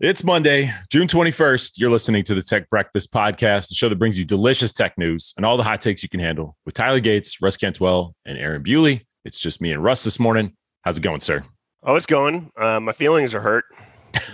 It's 0.00 0.24
Monday, 0.24 0.72
June 0.88 1.06
21st. 1.06 1.78
You're 1.78 1.90
listening 1.90 2.24
to 2.24 2.34
the 2.34 2.40
Tech 2.42 2.70
Breakfast 2.70 3.12
Podcast, 3.12 3.68
the 3.68 3.74
show 3.74 3.88
that 3.90 3.96
brings 3.98 4.18
you 4.18 4.24
delicious 4.24 4.72
tech 4.72 4.96
news 4.96 5.34
and 5.36 5.44
all 5.44 5.58
the 5.58 5.62
hot 5.62 5.82
takes 5.82 6.02
you 6.02 6.08
can 6.08 6.20
handle 6.20 6.56
with 6.64 6.74
Tyler 6.74 7.00
Gates, 7.00 7.42
Russ 7.42 7.58
Cantwell, 7.58 8.14
and 8.24 8.38
Aaron 8.38 8.62
Bewley. 8.62 9.06
It's 9.26 9.38
just 9.38 9.60
me 9.60 9.72
and 9.72 9.84
Russ 9.84 10.02
this 10.02 10.18
morning. 10.18 10.54
How's 10.82 10.96
it 10.96 11.02
going, 11.02 11.20
sir? 11.20 11.44
Oh, 11.82 11.96
it's 11.96 12.06
going. 12.06 12.50
Uh, 12.56 12.80
my 12.80 12.92
feelings 12.92 13.34
are 13.34 13.42
hurt 13.42 13.64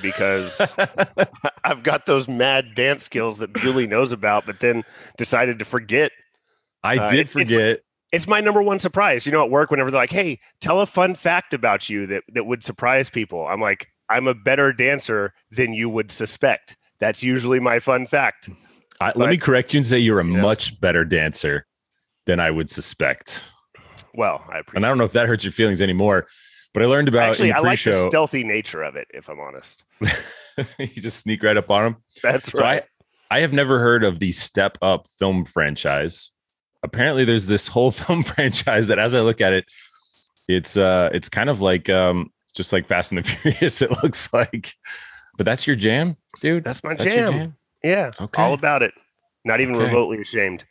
because 0.00 0.60
I've 1.64 1.82
got 1.82 2.06
those 2.06 2.28
mad 2.28 2.76
dance 2.76 3.02
skills 3.02 3.38
that 3.38 3.52
Bewley 3.52 3.88
knows 3.88 4.12
about, 4.12 4.46
but 4.46 4.60
then 4.60 4.84
decided 5.18 5.58
to 5.58 5.64
forget. 5.64 6.12
I 6.84 6.96
Uh, 6.98 7.08
did 7.08 7.18
it's- 7.20 7.32
forget. 7.32 7.80
It's 8.12 8.28
my 8.28 8.40
number 8.40 8.62
one 8.62 8.78
surprise. 8.78 9.26
You 9.26 9.32
know, 9.32 9.42
at 9.44 9.50
work, 9.50 9.72
whenever 9.72 9.90
they're 9.90 10.00
like, 10.00 10.12
"Hey, 10.12 10.38
tell 10.60 10.80
a 10.80 10.86
fun 10.86 11.16
fact 11.16 11.52
about 11.52 11.90
you 11.90 12.06
that 12.06 12.22
that 12.34 12.46
would 12.46 12.62
surprise 12.62 13.10
people," 13.10 13.44
I'm 13.48 13.60
like, 13.60 13.88
"I'm 14.09 14.27
a 14.27 14.34
better 14.34 14.73
dancer 14.73 15.33
than 15.51 15.73
you 15.74 15.88
would 15.88 16.10
suspect." 16.10 16.77
That's 16.98 17.23
usually 17.23 17.60
my 17.60 17.78
fun 17.78 18.06
fact. 18.06 18.48
I, 19.01 19.12
let 19.14 19.28
me 19.28 19.37
correct 19.37 19.74
you 19.74 19.78
and 19.78 19.87
say 19.87 19.98
you're 19.98 20.20
a 20.20 20.24
Yeah. 20.27 20.41
much 20.41 20.80
better 20.80 21.05
dancer 21.05 21.66
than 22.24 22.41
I 22.41 22.50
would 22.50 22.70
suspect. 22.70 23.45
Well, 24.14 24.42
I 24.50 24.59
appreciate. 24.61 24.77
And 24.77 24.87
I 24.87 24.88
don't 24.88 24.97
know 24.98 25.05
if 25.05 25.12
that 25.12 25.27
hurts 25.28 25.45
your 25.45 25.52
feelings 25.52 25.83
anymore, 25.83 26.27
but 26.73 26.83
I 26.83 26.87
learned 26.87 27.09
about 27.09 27.28
Actually, 27.30 27.52
I 27.52 27.59
like 27.61 27.83
the 27.83 28.06
stealthy 28.09 28.42
nature 28.45 28.83
of 28.83 28.97
it. 28.97 29.06
If 29.12 29.28
I'm 29.28 29.38
honest, 29.38 29.84
you 30.78 30.86
just 31.02 31.19
sneak 31.19 31.42
right 31.42 31.56
up 31.56 31.70
on 31.70 31.84
them. 31.84 31.97
that's 32.23 32.50
So 32.50 32.62
right. 32.62 32.83
I, 33.30 33.36
I 33.36 33.41
have 33.41 33.52
never 33.52 33.78
heard 33.78 34.02
of 34.05 34.19
the 34.19 34.33
Step 34.33 34.78
Up 34.80 35.06
film 35.19 35.45
franchise. 35.45 36.30
Apparently, 36.83 37.25
there's 37.27 37.47
this 37.47 37.66
whole 37.66 37.91
film 38.02 38.23
franchise 38.23 38.86
that, 38.86 38.98
as 38.98 39.12
I 39.14 39.20
look 39.20 39.42
at 39.42 39.52
it, 39.52 39.66
it's 40.48 40.78
uh, 40.78 41.11
it's 41.12 41.28
kind 41.28 41.50
of 41.50 41.61
like 41.61 41.91
um, 41.91 42.30
just 42.56 42.73
like 42.73 42.87
Fast 42.87 43.12
and 43.12 43.19
the 43.19 43.23
Furious. 43.28 43.83
It 43.83 43.91
looks 44.02 44.33
like, 44.33 44.74
but 45.37 45.45
that's 45.45 45.66
your 45.66 45.77
jam, 45.77 46.17
dude. 46.41 46.64
that's 46.64 46.83
my 46.83 46.94
That's 46.94 47.12
jam. 47.14 47.33
jam. 47.33 47.56
Yeah, 47.84 48.11
Okay. 48.20 48.42
all 48.42 48.55
about 48.55 48.83
it. 48.83 48.92
Not 49.44 49.61
even 49.61 49.77
Okay. 49.77 49.84
remotely 49.84 50.20
ashamed. 50.20 50.64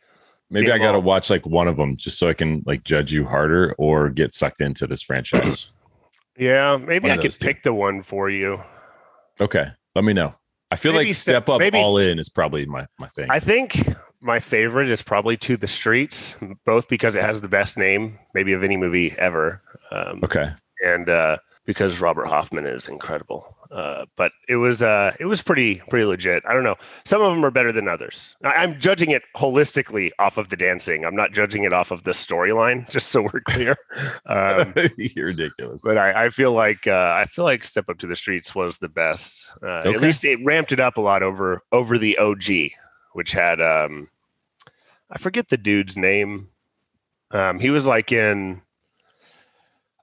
Maybe 0.50 0.66
Get 0.66 0.76
I 0.76 0.78
got 0.78 0.92
to 0.92 1.00
watch 1.00 1.28
like 1.30 1.44
one 1.46 1.66
of 1.66 1.76
them 1.76 1.96
just 1.96 2.18
so 2.18 2.28
I 2.28 2.32
can 2.34 2.62
like 2.66 2.84
judge 2.84 3.12
you 3.12 3.24
harder 3.24 3.74
or 3.78 4.10
get 4.10 4.32
sucked 4.32 4.60
into 4.60 4.86
this 4.86 5.02
franchise. 5.02 5.70
Yeah, 6.38 6.76
maybe 6.76 7.04
One 7.08 7.12
I 7.12 7.16
could 7.16 7.24
those 7.30 7.38
two. 7.38 7.46
pick 7.46 7.62
the 7.62 7.72
one 7.72 8.02
for 8.02 8.28
you. 8.28 8.60
okay, 9.40 9.68
let 9.94 10.04
me 10.04 10.12
know. 10.12 10.34
I 10.70 10.76
feel 10.76 10.92
Maybe 10.92 11.06
like 11.06 11.14
Step- 11.14 11.44
Step 11.44 11.48
Up 11.48 11.60
maybe- 11.60 11.78
All 11.78 11.96
In 11.96 12.18
is 12.18 12.28
probably 12.28 12.66
my 12.66 12.86
my 12.98 13.08
thing. 13.08 13.30
I 13.30 13.40
think 13.40 13.88
my 14.20 14.38
favorite 14.38 14.90
is 14.90 15.00
probably 15.00 15.38
To 15.38 15.56
the 15.56 15.66
Streets, 15.66 16.36
both 16.66 16.88
because 16.90 17.16
it 17.16 17.22
has 17.22 17.40
the 17.40 17.48
best 17.48 17.78
name, 17.78 18.18
maybe 18.34 18.52
of 18.52 18.62
any 18.62 18.76
movie 18.76 19.14
ever, 19.16 19.62
um, 19.90 20.20
okay, 20.24 20.50
and 20.84 21.08
uh, 21.08 21.38
because 21.66 22.00
Robert 22.00 22.26
Hoffman 22.28 22.64
is 22.66 22.88
incredible. 22.88 23.54
Uh, 23.70 24.04
but 24.16 24.30
it 24.48 24.56
was 24.56 24.80
uh, 24.80 25.12
it 25.18 25.24
was 25.26 25.42
pretty 25.42 25.82
pretty 25.90 26.04
legit. 26.04 26.44
I 26.48 26.54
don't 26.54 26.62
know. 26.62 26.76
Some 27.04 27.20
of 27.20 27.34
them 27.34 27.44
are 27.44 27.50
better 27.50 27.72
than 27.72 27.88
others. 27.88 28.36
I, 28.44 28.50
I'm 28.54 28.78
judging 28.80 29.10
it 29.10 29.22
holistically 29.36 30.12
off 30.20 30.38
of 30.38 30.48
the 30.50 30.56
dancing. 30.56 31.04
I'm 31.04 31.16
not 31.16 31.32
judging 31.32 31.64
it 31.64 31.72
off 31.72 31.90
of 31.90 32.04
the 32.04 32.12
storyline. 32.12 32.88
Just 32.90 33.08
so 33.08 33.22
we're 33.22 33.40
clear. 33.40 33.76
Um, 34.24 34.72
you're 34.96 35.26
ridiculous. 35.26 35.82
but 35.82 35.98
I, 35.98 36.26
I 36.26 36.30
feel 36.30 36.52
like 36.52 36.86
uh, 36.86 37.14
I 37.16 37.24
feel 37.26 37.44
like 37.44 37.64
Step 37.64 37.88
Up 37.88 37.98
to 37.98 38.06
the 38.06 38.14
Streets 38.16 38.54
was 38.54 38.78
the 38.78 38.88
best. 38.88 39.48
Uh, 39.62 39.82
Okay. 39.84 39.94
At 39.94 40.00
least 40.00 40.24
it 40.24 40.38
ramped 40.44 40.70
it 40.72 40.80
up 40.80 40.96
a 40.96 41.00
lot 41.00 41.22
over 41.24 41.60
over 41.72 41.98
the 41.98 42.16
OG, 42.18 42.70
which 43.14 43.32
had 43.32 43.60
um, 43.60 44.08
I 45.10 45.18
forget 45.18 45.48
the 45.48 45.56
dude's 45.56 45.96
name. 45.96 46.48
Um, 47.32 47.58
he 47.58 47.70
was 47.70 47.86
like 47.86 48.12
in 48.12 48.62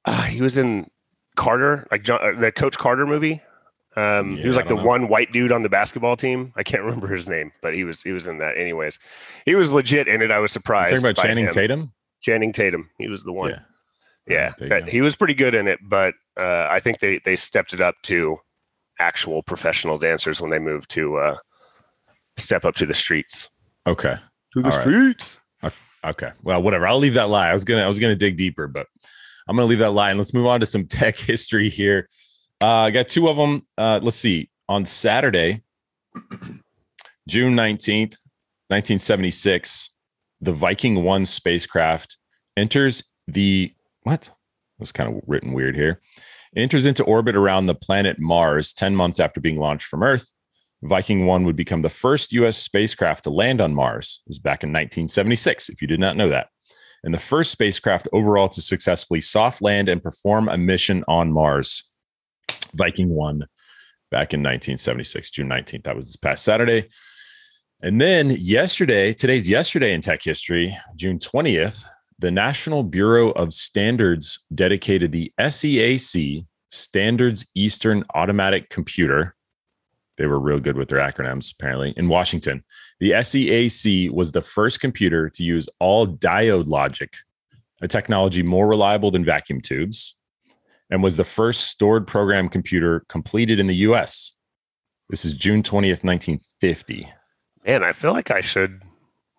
uh, 0.05 0.23
he 0.23 0.41
was 0.41 0.57
in 0.57 0.89
Carter, 1.35 1.87
like 1.91 2.03
John, 2.03 2.19
uh, 2.21 2.39
the 2.39 2.51
Coach 2.51 2.77
Carter 2.77 3.05
movie. 3.05 3.41
Um, 3.95 4.37
he 4.37 4.47
was 4.47 4.55
like 4.57 4.67
the 4.67 4.75
know. 4.75 4.83
one 4.83 5.07
white 5.07 5.31
dude 5.31 5.51
on 5.51 5.61
the 5.61 5.69
basketball 5.69 6.17
team. 6.17 6.51
I 6.55 6.63
can't 6.63 6.81
remember 6.83 7.07
his 7.07 7.29
name, 7.29 7.51
but 7.61 7.73
he 7.75 7.83
was 7.83 8.01
he 8.01 8.11
was 8.11 8.27
in 8.27 8.39
that. 8.39 8.57
Anyways, 8.57 8.97
he 9.45 9.55
was 9.55 9.71
legit 9.71 10.07
in 10.07 10.21
it. 10.21 10.31
I 10.31 10.39
was 10.39 10.51
surprised. 10.51 10.91
talking 10.91 11.05
about 11.05 11.21
Channing 11.23 11.45
him. 11.45 11.51
Tatum. 11.51 11.93
Channing 12.21 12.51
Tatum. 12.53 12.89
He 12.97 13.07
was 13.07 13.23
the 13.23 13.33
one. 13.33 13.51
Yeah. 13.51 13.59
Yeah, 14.25 14.53
there 14.57 14.67
you 14.67 14.69
but 14.69 14.89
he 14.89 15.01
was 15.01 15.17
pretty 15.17 15.33
good 15.33 15.53
in 15.53 15.67
it. 15.67 15.79
But 15.83 16.13
uh, 16.39 16.67
I 16.71 16.79
think 16.79 16.99
they 16.99 17.19
they 17.25 17.35
stepped 17.35 17.73
it 17.73 17.81
up 17.81 17.95
to 18.03 18.37
actual 18.99 19.43
professional 19.43 19.97
dancers 19.97 20.39
when 20.39 20.49
they 20.49 20.59
moved 20.59 20.89
to 20.91 21.17
uh, 21.17 21.37
step 22.37 22.63
up 22.63 22.75
to 22.75 22.85
the 22.85 22.93
streets. 22.93 23.49
Okay. 23.85 24.15
To 24.53 24.61
the 24.61 24.69
All 24.69 24.77
right. 24.77 24.81
streets. 24.81 25.37
I 25.61 25.67
f- 25.67 25.85
Okay. 26.05 26.31
Well, 26.41 26.61
whatever. 26.61 26.85
I'll 26.87 26.99
leave 26.99 27.13
that 27.13 27.29
lie. 27.29 27.49
I 27.49 27.53
was 27.53 27.63
gonna 27.65 27.83
I 27.83 27.87
was 27.87 27.99
gonna 27.99 28.15
dig 28.15 28.37
deeper, 28.37 28.67
but 28.67 28.87
I'm 29.47 29.55
gonna 29.55 29.67
leave 29.67 29.79
that 29.79 29.91
lie 29.91 30.09
and 30.09 30.19
let's 30.19 30.33
move 30.33 30.47
on 30.47 30.59
to 30.59 30.65
some 30.65 30.85
tech 30.87 31.17
history 31.17 31.69
here. 31.69 32.07
Uh, 32.61 32.67
I 32.67 32.91
got 32.91 33.07
two 33.07 33.27
of 33.27 33.37
them. 33.37 33.65
Uh, 33.77 33.99
let's 34.01 34.15
see. 34.15 34.49
On 34.69 34.85
Saturday, 34.85 35.61
June 37.27 37.53
19th, 37.55 38.15
1976, 38.69 39.91
the 40.41 40.53
Viking 40.53 41.03
1 41.03 41.25
spacecraft 41.25 42.17
enters 42.57 43.03
the 43.27 43.71
what? 44.03 44.29
Was 44.79 44.91
kind 44.91 45.09
of 45.13 45.21
written 45.27 45.53
weird 45.53 45.75
here. 45.75 46.01
Enters 46.55 46.85
into 46.85 47.03
orbit 47.03 47.35
around 47.35 47.65
the 47.65 47.75
planet 47.75 48.19
Mars 48.19 48.73
10 48.73 48.95
months 48.95 49.19
after 49.19 49.39
being 49.39 49.59
launched 49.59 49.87
from 49.87 50.03
Earth. 50.03 50.33
Viking 50.83 51.25
1 51.25 51.45
would 51.45 51.55
become 51.55 51.81
the 51.81 51.89
first 51.89 52.33
US 52.33 52.57
spacecraft 52.57 53.23
to 53.23 53.29
land 53.29 53.61
on 53.61 53.73
Mars. 53.73 54.21
It 54.25 54.29
was 54.29 54.39
back 54.39 54.63
in 54.63 54.69
1976, 54.69 55.69
if 55.69 55.81
you 55.81 55.87
did 55.87 55.99
not 55.99 56.17
know 56.17 56.29
that. 56.29 56.49
And 57.03 57.13
the 57.13 57.19
first 57.19 57.51
spacecraft 57.51 58.07
overall 58.13 58.49
to 58.49 58.61
successfully 58.61 59.21
soft 59.21 59.61
land 59.61 59.89
and 59.89 60.01
perform 60.01 60.47
a 60.47 60.57
mission 60.57 61.03
on 61.07 61.31
Mars. 61.31 61.83
Viking 62.75 63.09
1 63.09 63.39
back 64.09 64.33
in 64.33 64.41
1976, 64.41 65.31
June 65.31 65.49
19th. 65.49 65.83
That 65.83 65.95
was 65.95 66.07
this 66.07 66.15
past 66.15 66.45
Saturday. 66.45 66.89
And 67.81 67.99
then 67.99 68.29
yesterday, 68.29 69.13
today's 69.13 69.49
yesterday 69.49 69.93
in 69.93 70.01
tech 70.01 70.23
history, 70.23 70.75
June 70.95 71.19
20th, 71.19 71.85
the 72.19 72.31
National 72.31 72.83
Bureau 72.83 73.31
of 73.31 73.53
Standards 73.53 74.45
dedicated 74.55 75.11
the 75.11 75.33
SEAC, 75.39 76.45
Standards 76.71 77.45
Eastern 77.55 78.05
Automatic 78.15 78.69
Computer, 78.69 79.35
they 80.17 80.27
were 80.27 80.39
real 80.39 80.59
good 80.59 80.77
with 80.77 80.89
their 80.89 80.99
acronyms, 80.99 81.53
apparently, 81.53 81.93
in 81.97 82.07
Washington. 82.07 82.63
The 82.99 83.11
SEAC 83.11 84.11
was 84.11 84.31
the 84.31 84.41
first 84.41 84.79
computer 84.79 85.29
to 85.29 85.43
use 85.43 85.67
all 85.79 86.07
diode 86.07 86.67
logic, 86.67 87.13
a 87.81 87.87
technology 87.87 88.43
more 88.43 88.67
reliable 88.67 89.11
than 89.11 89.25
vacuum 89.25 89.61
tubes, 89.61 90.15
and 90.89 91.01
was 91.01 91.17
the 91.17 91.23
first 91.23 91.67
stored 91.67 92.05
program 92.05 92.49
computer 92.49 93.03
completed 93.09 93.59
in 93.59 93.67
the 93.67 93.75
US. 93.87 94.33
This 95.09 95.25
is 95.25 95.33
June 95.33 95.63
20th, 95.63 96.03
1950. 96.03 97.09
Man, 97.65 97.83
I 97.83 97.93
feel 97.93 98.13
like 98.13 98.31
I 98.31 98.41
should 98.41 98.81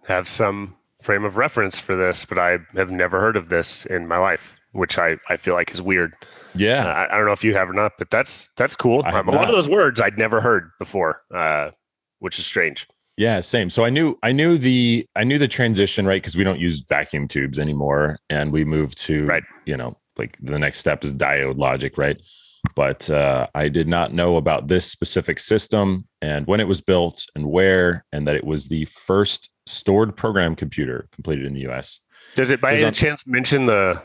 have 0.07 0.29
some 0.29 0.77
frame 1.03 1.25
of 1.25 1.37
reference 1.37 1.79
for 1.79 1.95
this, 1.95 2.25
but 2.25 2.39
I 2.39 2.59
have 2.75 2.91
never 2.91 3.21
heard 3.21 3.37
of 3.37 3.49
this 3.49 3.87
in 3.87 4.09
my 4.09 4.19
life, 4.19 4.57
which 4.75 4.99
I, 4.99 5.17
I 5.29 5.37
feel 5.37 5.55
like 5.55 5.71
is 5.73 5.81
weird. 5.81 6.15
Uh, 6.23 6.27
Yeah. 6.55 6.85
I, 6.87 7.15
I 7.15 7.17
don't 7.17 7.27
know 7.27 7.33
if 7.33 7.45
you 7.45 7.55
have 7.55 7.71
or 7.71 7.73
not, 7.73 7.93
but 7.99 8.11
that's 8.11 8.51
that's 8.57 8.77
cool. 8.77 9.03
Um, 9.07 9.29
a 9.29 9.33
lot 9.33 9.49
of 9.49 9.55
those 9.55 9.69
words 9.69 10.01
I'd 10.01 10.19
never 10.19 10.41
heard 10.41 10.71
before, 10.79 11.23
uh, 11.35 11.71
which 12.19 12.39
is 12.39 12.47
strange. 12.47 12.87
Yeah, 13.17 13.39
same. 13.41 13.71
So 13.71 13.85
I 13.85 13.91
knew 13.91 14.19
I 14.25 14.33
knew 14.33 14.59
the 14.59 15.07
I 15.15 15.23
knew 15.25 15.39
the 15.39 15.49
transition, 15.49 16.05
right? 16.07 16.21
Because 16.21 16.37
we 16.37 16.43
don't 16.45 16.59
use 16.59 16.81
vacuum 16.89 17.29
tubes 17.29 17.59
anymore. 17.59 18.19
And 18.29 18.53
we 18.53 18.65
moved 18.65 18.99
to 19.07 19.25
Right. 19.27 19.45
you 19.67 19.77
know, 19.77 19.97
like 20.19 20.37
the 20.43 20.59
next 20.59 20.81
step 20.81 21.05
is 21.05 21.15
diode 21.15 21.57
logic, 21.59 21.97
right? 21.97 22.21
But 22.75 23.09
uh, 23.11 23.47
I 23.55 23.69
did 23.69 23.87
not 23.87 24.13
know 24.15 24.37
about 24.37 24.67
this 24.69 24.91
specific 24.91 25.39
system 25.39 26.09
and 26.23 26.47
when 26.47 26.59
it 26.61 26.67
was 26.67 26.81
built 26.81 27.25
and 27.37 27.47
where, 27.47 28.05
and 28.11 28.27
that 28.27 28.35
it 28.37 28.45
was 28.45 28.69
the 28.69 28.87
first 28.87 29.51
stored 29.67 30.17
program 30.17 30.57
computer 30.57 31.09
completed 31.13 31.45
in 31.47 31.53
the 31.55 31.69
US. 31.69 32.01
Does 32.35 32.51
it 32.51 32.61
by 32.61 32.73
any 32.73 32.85
on- 32.85 32.93
chance 32.95 33.23
mention 33.27 33.67
the 33.67 34.03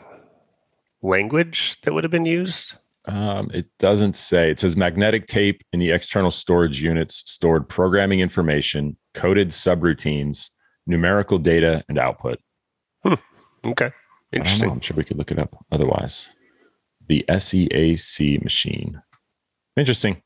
language 1.02 1.78
that 1.82 1.92
would 1.92 2.04
have 2.04 2.10
been 2.10 2.26
used? 2.26 2.74
Um, 3.06 3.50
it 3.52 3.66
doesn't 3.78 4.14
say. 4.14 4.50
It 4.50 4.60
says 4.60 4.76
magnetic 4.76 5.26
tape 5.26 5.62
in 5.72 5.80
the 5.80 5.90
external 5.90 6.30
storage 6.30 6.82
units 6.82 7.22
stored 7.30 7.68
programming 7.68 8.20
information, 8.20 8.96
coded 9.14 9.48
subroutines, 9.48 10.50
numerical 10.86 11.38
data, 11.38 11.82
and 11.88 11.98
output. 11.98 12.38
Okay, 13.06 13.16
don't 13.64 13.64
know. 13.64 13.90
interesting. 14.32 14.70
I'm 14.70 14.80
sure 14.80 14.96
we 14.96 15.04
could 15.04 15.18
look 15.18 15.30
it 15.30 15.38
up 15.38 15.54
otherwise. 15.72 16.30
The 17.08 17.24
SEAC 17.28 18.42
machine. 18.42 19.02
Interesting. 19.76 20.22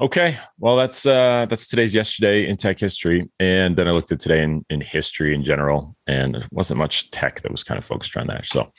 Okay. 0.00 0.36
Well, 0.58 0.76
that's 0.76 1.06
uh 1.06 1.46
that's 1.48 1.68
today's 1.68 1.94
yesterday 1.94 2.48
in 2.48 2.56
tech 2.56 2.80
history. 2.80 3.30
And 3.38 3.76
then 3.76 3.86
I 3.86 3.92
looked 3.92 4.12
at 4.12 4.20
today 4.20 4.42
in, 4.42 4.64
in 4.68 4.80
history 4.80 5.34
in 5.34 5.44
general, 5.44 5.96
and 6.06 6.34
there 6.34 6.42
wasn't 6.50 6.78
much 6.78 7.10
tech 7.10 7.40
that 7.42 7.52
was 7.52 7.62
kind 7.62 7.78
of 7.78 7.84
focused 7.84 8.16
around 8.16 8.28
that. 8.28 8.46
So 8.46 8.72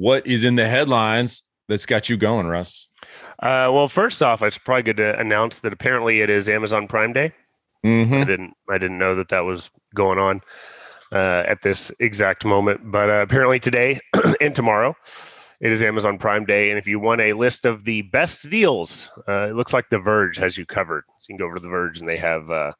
what 0.00 0.26
is 0.26 0.44
in 0.44 0.56
the 0.56 0.66
headlines 0.66 1.42
that's 1.68 1.84
got 1.86 2.08
you 2.08 2.16
going, 2.16 2.46
Russ? 2.46 2.88
Uh, 3.38 3.68
well, 3.72 3.86
first 3.88 4.22
off, 4.22 4.42
it's 4.42 4.58
probably 4.58 4.82
good 4.82 4.96
to 4.96 5.18
announce 5.18 5.60
that 5.60 5.72
apparently 5.72 6.20
it 6.22 6.30
is 6.30 6.48
Amazon 6.48 6.88
Prime 6.88 7.12
Day. 7.12 7.26
I 7.26 7.86
Mm-hmm. 7.88 8.24
didn't 8.24 8.54
I 8.68 8.78
didn't 8.78 8.98
know 8.98 9.14
that 9.14 9.28
that 9.28 9.40
was 9.44 9.70
going 9.94 10.18
on 10.18 10.40
uh, 11.12 11.44
at 11.46 11.62
this 11.62 11.90
exact 12.00 12.44
moment, 12.44 12.80
but 12.90 13.08
uh, 13.08 13.22
apparently 13.22 13.58
today 13.58 14.00
and 14.40 14.54
tomorrow 14.54 14.94
It 15.60 15.70
is 15.72 15.82
Amazon 15.82 16.18
Prime 16.18 16.46
Day, 16.46 16.70
and 16.70 16.78
if 16.78 16.86
you 16.86 16.98
want 16.98 17.20
a 17.20 17.34
list 17.34 17.66
of 17.66 17.84
the 17.84 18.02
best 18.02 18.48
deals, 18.48 19.10
uh, 19.28 19.48
it 19.50 19.54
looks 19.54 19.72
like 19.74 19.90
The 19.90 19.98
Verge 19.98 20.38
has 20.38 20.56
you 20.56 20.64
covered. 20.64 21.04
So 21.20 21.26
you 21.28 21.34
can 21.36 21.38
go 21.38 21.46
over 21.46 21.56
to 21.56 21.60
The 21.60 21.68
Verge, 21.68 22.00
and 22.00 22.08
they 22.08 22.16
have 22.16 22.50
uh, 22.50 22.72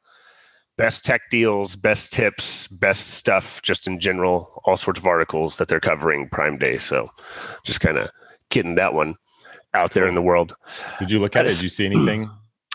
best 0.77 1.03
tech 1.05 1.29
deals, 1.29 1.75
best 1.75 2.11
tips, 2.13 2.67
best 2.67 3.11
stuff, 3.11 3.61
just 3.61 3.87
in 3.87 3.99
general, 3.99 4.61
all 4.65 4.77
sorts 4.77 4.99
of 4.99 5.05
articles 5.05 5.57
that 5.57 5.67
they're 5.67 5.79
covering 5.79 6.29
Prime 6.29 6.57
Day. 6.57 6.77
So 6.77 7.09
just 7.63 7.81
kind 7.81 7.97
of 7.97 8.09
getting 8.49 8.75
that 8.75 8.93
one 8.93 9.15
out 9.73 9.91
there 9.93 10.07
in 10.07 10.15
the 10.15 10.21
world. 10.21 10.55
Did 10.99 11.11
you 11.11 11.19
look 11.19 11.35
at 11.35 11.45
it? 11.45 11.49
Did 11.49 11.61
you 11.61 11.69
see 11.69 11.85
anything? 11.91 12.29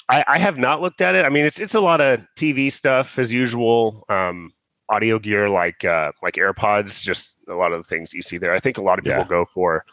I, 0.09 0.25
I 0.29 0.39
have 0.39 0.57
not 0.57 0.81
looked 0.81 1.01
at 1.01 1.15
it. 1.17 1.25
I 1.25 1.31
mean, 1.31 1.45
it's 1.45 1.59
it's 1.61 1.75
a 1.75 1.81
lot 1.81 2.01
of 2.01 2.21
TV 2.37 2.73
stuff 2.73 3.19
as 3.19 3.33
usual. 3.33 4.05
Um, 4.09 4.53
audio 4.89 5.19
gear 5.19 5.49
like 5.51 5.85
uh, 5.85 6.13
like 6.23 6.35
AirPods, 6.35 7.03
just 7.03 7.37
a 7.49 7.55
lot 7.55 7.73
of 7.73 7.83
the 7.83 7.89
things 7.89 8.15
you 8.15 8.23
see 8.23 8.39
there. 8.39 8.55
I 8.55 8.61
think 8.61 8.79
a 8.79 8.83
lot 8.83 8.99
of 9.01 9.05
people 9.05 9.19
Yeah. 9.19 9.27
go 9.29 9.47
for 9.53 9.85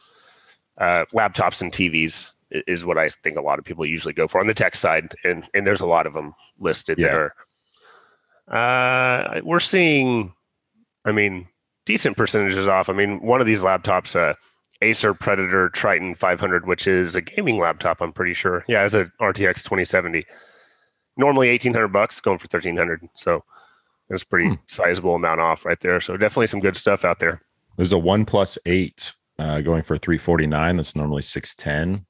uh, 0.77 1.06
laptops 1.13 1.61
and 1.63 1.71
TVs 1.71 2.29
is 2.51 2.85
what 2.85 2.99
I 2.99 3.09
think 3.09 3.38
a 3.38 3.41
lot 3.41 3.57
of 3.57 3.65
people 3.65 3.85
usually 3.88 4.13
go 4.13 4.27
for 4.27 4.39
on 4.39 4.45
the 4.45 4.53
tech 4.53 4.75
side, 4.75 5.15
and 5.23 5.47
and 5.56 5.65
there's 5.65 5.81
a 5.81 5.88
lot 5.88 6.06
of 6.06 6.13
them 6.13 6.35
listed 6.59 6.99
Yeah. 6.99 7.07
there. 7.07 7.35
Uh, 8.51 9.40
we're 9.44 9.60
seeing, 9.60 10.34
I 11.06 11.12
mean, 11.12 11.48
decent 11.86 12.18
percentages 12.18 12.68
off. 12.68 12.90
I 12.90 12.94
mean, 12.94 13.22
one 13.22 13.42
of 13.42 13.48
these 13.48 13.62
laptops, 13.63 14.16
uh, 14.16 14.34
Acer 14.81 15.13
Predator 15.13 15.69
Triton 15.69 16.13
500, 16.16 16.68
which 16.68 16.88
is 16.88 17.16
a 17.16 17.22
gaming 17.22 17.57
laptop, 17.60 18.01
I'm 18.01 18.12
pretty 18.12 18.34
sure. 18.34 18.66
Yeah, 18.68 18.84
it's 18.84 18.94
a 18.94 19.06
RTX 19.22 19.63
2070. 19.63 20.25
Normally 21.16 21.50
1800 21.50 21.88
bucks, 21.90 22.19
going 22.19 22.38
for 22.40 22.48
1300. 22.51 23.01
So 23.16 23.44
it's 24.10 24.24
pretty 24.24 24.50
Hmm. 24.50 24.56
sizable 24.68 25.16
amount 25.16 25.40
off 25.40 25.66
right 25.66 25.80
there. 25.80 26.01
So 26.01 26.18
definitely 26.18 26.48
some 26.48 26.60
good 26.60 26.75
stuff 26.75 27.06
out 27.06 27.19
there. 27.19 27.42
There's 27.78 27.94
a 27.94 27.98
OnePlus 27.98 28.57
eight 28.66 29.13
uh, 29.40 29.62
going 29.62 29.84
for 29.84 29.98
349. 29.98 30.75
That's 30.75 30.95
normally 30.95 31.22
610. 31.22 32.06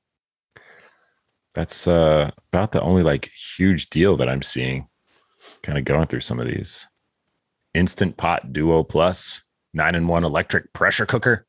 That's 1.53 1.87
uh, 1.87 2.31
about 2.51 2.71
the 2.71 2.81
only 2.81 3.03
like 3.03 3.29
huge 3.57 3.89
deal 3.91 4.17
that 4.17 4.27
I'm 4.27 4.41
seeing. 4.41 4.87
Kind 5.63 5.77
of 5.77 5.85
going 5.85 6.07
through 6.07 6.19
some 6.21 6.39
of 6.39 6.47
these. 6.47 6.87
Instant 7.73 8.17
Pot 8.17 8.53
Duo 8.53 8.83
Plus, 8.83 9.43
nine 9.73 9.95
in 9.95 10.07
one 10.07 10.23
electric 10.23 10.71
pressure 10.73 11.05
cooker, 11.05 11.45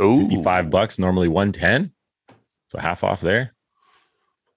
Ooh. 0.00 0.20
55 0.28 0.70
bucks, 0.70 0.98
normally 0.98 1.28
110. 1.28 1.92
So 2.68 2.78
half 2.78 3.04
off 3.04 3.20
there. 3.20 3.52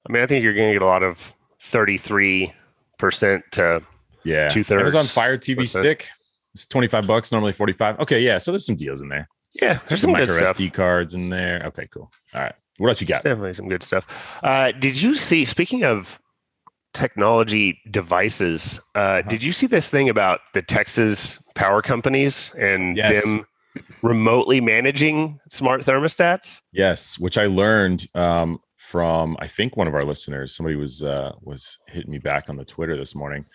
I 0.07 0.11
mean, 0.11 0.23
I 0.23 0.27
think 0.27 0.43
you're 0.43 0.53
going 0.53 0.69
to 0.69 0.73
get 0.73 0.81
a 0.81 0.85
lot 0.85 1.03
of 1.03 1.33
33% 1.61 2.53
to 3.51 3.81
Yeah. 4.23 4.49
Two-thirds 4.49 4.81
Amazon 4.81 5.05
Fire 5.05 5.37
TV 5.37 5.57
percent. 5.57 5.83
stick. 5.83 6.07
It's 6.53 6.65
25 6.65 7.05
bucks, 7.07 7.31
normally 7.31 7.51
45. 7.53 7.99
Okay, 7.99 8.21
yeah. 8.21 8.37
So 8.37 8.51
there's 8.51 8.65
some 8.65 8.75
deals 8.75 9.01
in 9.01 9.09
there. 9.09 9.27
yeah, 9.61 9.79
there's 9.87 10.01
Some 10.01 10.09
some 10.09 10.11
micro 10.13 10.35
stuff. 10.35 10.55
SD 10.57 10.73
cards 10.73 11.13
in 11.13 11.29
there. 11.29 11.63
Okay, 11.67 11.87
cool. 11.91 12.09
All 12.33 12.41
right. 12.41 12.53
What 12.77 12.87
else 12.87 13.01
you 13.01 13.07
got? 13.07 13.23
Definitely 13.23 13.53
some 13.53 13.67
good 13.69 13.83
stuff. 13.83 14.07
Uh, 14.41 14.71
did 14.71 14.99
you 15.01 15.13
see? 15.13 15.43
Speaking 15.45 15.83
of 15.83 16.19
technology 16.99 17.79
devices, 17.91 18.79
uh, 18.95 18.99
Uh-huh. 18.99 19.21
did 19.29 19.41
you 19.43 19.51
see 19.51 19.67
this 19.67 19.89
thing 19.89 20.09
about 20.09 20.41
the 20.53 20.61
Texas 20.61 21.39
power 21.55 21.81
companies 21.81 22.53
and 22.59 22.97
Yes. 22.97 23.23
them 23.23 23.45
remotely 24.01 24.59
managing 24.61 25.39
smart 25.49 25.81
thermostats? 25.85 26.61
Yes, 26.71 27.17
which 27.17 27.37
I 27.37 27.45
learned 27.47 28.07
um, 28.15 28.59
from 28.77 29.37
I 29.39 29.47
think 29.47 29.77
one 29.77 29.87
of 29.87 29.95
our 29.95 30.03
listeners. 30.03 30.55
Somebody 30.55 30.75
was 30.75 31.01
uh, 31.03 31.31
was 31.41 31.77
hitting 31.87 32.11
me 32.11 32.17
back 32.19 32.49
on 32.49 32.55
the 32.57 32.65
Twitter 32.65 32.97
this 32.97 33.15
morning. 33.15 33.45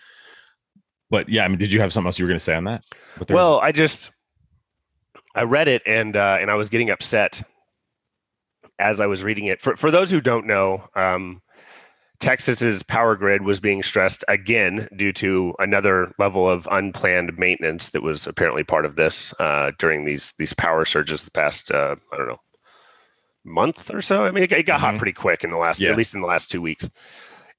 But 1.09 1.29
yeah, 1.29 1.43
I 1.45 1.47
mean, 1.47 1.59
did 1.59 1.71
you 1.71 1.79
have 1.81 1.93
something 1.93 2.07
else 2.07 2.17
you 2.19 2.25
were 2.25 2.29
going 2.29 2.39
to 2.39 2.43
say 2.43 2.55
on 2.55 2.63
that? 2.65 2.83
Well, 3.29 3.59
I 3.59 3.71
just 3.71 4.11
I 5.35 5.43
read 5.43 5.67
it 5.67 5.81
and 5.85 6.15
uh, 6.15 6.37
and 6.41 6.49
I 6.49 6.55
was 6.55 6.69
getting 6.69 6.89
upset 6.89 7.43
as 8.79 8.99
I 8.99 9.05
was 9.05 9.23
reading 9.23 9.45
it. 9.45 9.61
For 9.61 9.75
for 9.75 9.91
those 9.91 10.09
who 10.09 10.19
don't 10.21 10.47
know, 10.47 10.83
um, 10.95 11.41
Texas's 12.19 12.81
power 12.83 13.15
grid 13.15 13.41
was 13.43 13.59
being 13.59 13.83
stressed 13.83 14.23
again 14.27 14.87
due 14.95 15.11
to 15.13 15.53
another 15.59 16.11
level 16.17 16.49
of 16.49 16.67
unplanned 16.71 17.37
maintenance 17.37 17.89
that 17.91 18.03
was 18.03 18.25
apparently 18.27 18.63
part 18.63 18.85
of 18.85 18.95
this 18.95 19.33
uh, 19.39 19.71
during 19.77 20.05
these 20.05 20.33
these 20.37 20.53
power 20.53 20.85
surges 20.85 21.25
the 21.25 21.31
past 21.31 21.71
uh, 21.71 21.95
I 22.13 22.17
don't 22.17 22.27
know 22.27 22.39
month 23.43 23.93
or 23.93 24.01
so. 24.01 24.23
I 24.25 24.31
mean, 24.31 24.43
it, 24.43 24.47
got- 24.49 24.59
it 24.59 24.63
got 24.65 24.79
hot 24.79 24.95
Mhm. 24.95 24.97
pretty 24.97 25.11
quick 25.13 25.43
in 25.43 25.51
the 25.51 25.57
last 25.57 25.79
Yeah. 25.79 25.91
at 25.91 25.97
least 25.97 26.15
in 26.15 26.21
the 26.21 26.27
last 26.27 26.49
two 26.49 26.61
weeks. 26.61 26.89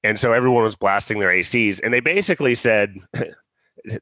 And 0.03 0.19
so 0.19 0.33
everyone 0.33 0.63
was 0.63 0.75
blasting 0.75 1.19
their 1.19 1.29
ACs, 1.29 1.79
and 1.83 1.93
they 1.93 2.01
basically 2.01 2.55
said, 2.55 2.93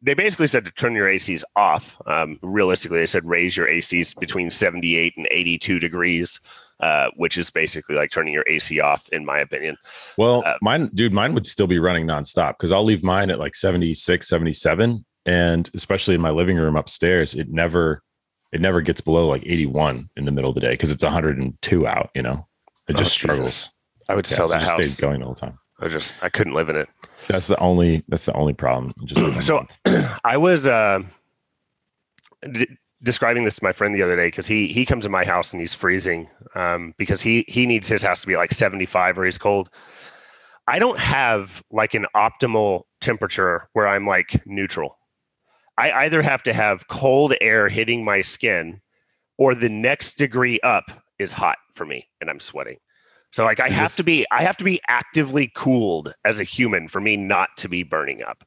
they 0.02 0.14
basically 0.14 0.48
said 0.48 0.66
to 0.66 0.72
turn 0.72 0.94
your 0.96 1.08
ACs 1.08 1.44
off. 1.56 2.00
Um, 2.08 2.40
realistically, 2.42 3.00
they 3.00 3.06
said 3.06 3.26
raise 3.26 3.56
your 3.56 3.68
ACs 3.68 4.18
between 4.20 4.50
78 4.50 5.14
and 5.18 5.28
82 5.32 5.80
degrees, 5.80 6.40
uh, 6.80 7.08
which 7.18 7.38
is 7.38 7.50
basically 7.50 7.96
like 7.96 8.12
turning 8.12 8.34
your 8.34 8.46
AC 8.48 8.80
off, 8.80 9.08
in 9.10 9.26
my 9.26 9.40
opinion. 9.40 9.78
well, 10.18 10.44
uh, 10.46 10.56
mine, 10.62 10.90
dude, 10.94 11.14
mine 11.14 11.34
would 11.34 11.46
still 11.46 11.68
be 11.68 11.80
running 11.80 12.08
nonstop 12.08 12.54
because 12.54 12.72
I'll 12.72 12.84
leave 12.84 13.04
mine 13.04 13.30
at 13.30 13.40
like 13.40 13.56
76, 13.56 14.28
77. 14.28 15.06
And 15.28 15.70
especially 15.74 16.16
in 16.16 16.22
my 16.22 16.30
living 16.30 16.58
room 16.58 16.76
upstairs, 16.76 17.34
it 17.34 17.50
never, 17.50 18.02
it 18.52 18.62
never 18.62 18.82
gets 18.82 19.02
below 19.02 19.28
like 19.28 19.44
81 19.46 20.10
in 20.18 20.26
the 20.26 20.32
middle 20.32 20.50
of 20.50 20.56
the 20.56 20.62
day 20.62 20.72
because 20.72 20.92
it's 20.92 21.04
102 21.04 21.88
out, 21.88 22.10
you 22.14 22.22
know, 22.22 22.48
it 22.88 22.96
Oh, 22.96 23.00
just 23.00 23.14
Jesus. 23.20 23.34
struggles. 23.34 23.70
I 24.08 24.16
would 24.16 24.30
Yeah, 24.30 24.36
sell 24.38 24.48
so 24.50 24.56
it 24.56 24.60
just 24.60 24.72
house. 24.72 24.82
stays 24.84 24.96
going 25.00 25.24
all 25.24 25.34
the 25.34 25.42
time. 25.42 25.58
I 25.80 25.88
just 25.90 26.24
I 26.24 26.30
couldn't 26.30 26.54
live 26.54 26.70
in 26.70 26.76
it. 26.76 26.88
That's 27.28 27.48
the 27.48 27.60
only, 27.60 28.04
that's 28.08 28.26
the 28.26 28.34
only 28.34 28.54
problem. 28.54 28.94
Just 29.06 29.42
So- 29.48 29.66
I 30.24 30.38
was 30.38 30.68
uh, 30.68 31.02
d- 32.52 32.68
describing 33.04 33.44
this 33.44 33.58
to 33.58 33.64
my 33.64 33.72
friend 33.72 33.94
the 33.94 34.02
other 34.04 34.16
day 34.16 34.28
because 34.28 34.48
he 34.48 34.68
he 34.68 34.86
comes 34.86 35.04
to 35.04 35.10
my 35.10 35.26
house 35.26 35.52
and 35.54 35.60
he's 35.62 35.74
freezing 35.74 36.30
um, 36.56 36.94
because 36.98 37.22
he 37.22 37.46
he 37.48 37.66
needs 37.66 37.88
his 37.88 38.02
house 38.02 38.22
to 38.22 38.28
be 38.28 38.38
like 38.38 38.52
75 38.54 39.20
or 39.20 39.26
he's 39.26 39.38
cold. 39.38 39.70
I 40.68 40.80
don't 40.80 41.00
have 41.00 41.64
like 41.72 41.94
an 41.94 42.08
optimal 42.16 42.84
temperature 43.02 43.68
where 43.74 43.88
I'm 43.88 44.08
like 44.08 44.42
neutral. 44.48 44.98
I 45.78 45.92
either 45.92 46.22
have 46.22 46.42
to 46.44 46.54
have 46.54 46.88
cold 46.88 47.34
air 47.42 47.68
hitting 47.70 48.04
my 48.04 48.22
skin 48.22 48.82
or 49.38 49.54
the 49.54 49.70
next 49.70 50.18
degree 50.18 50.60
up 50.62 50.86
is 51.20 51.32
hot 51.34 51.58
for 51.76 51.86
me 51.86 52.08
and 52.22 52.30
I'm 52.30 52.40
sweating. 52.40 52.78
So 53.36 53.44
like 53.44 53.60
I 53.60 53.68
have 53.68 53.94
to 53.98 54.04
be 54.04 54.26
I 54.32 54.44
have 54.44 54.56
to 54.58 54.64
be 54.64 54.80
actively 54.88 55.52
cooled 55.54 56.14
as 56.24 56.40
a 56.40 56.46
human 56.46 56.88
for 56.88 57.02
me 57.02 57.18
not 57.18 57.50
to 57.58 57.68
be 57.68 57.84
burning 57.84 58.24
up. 58.24 58.46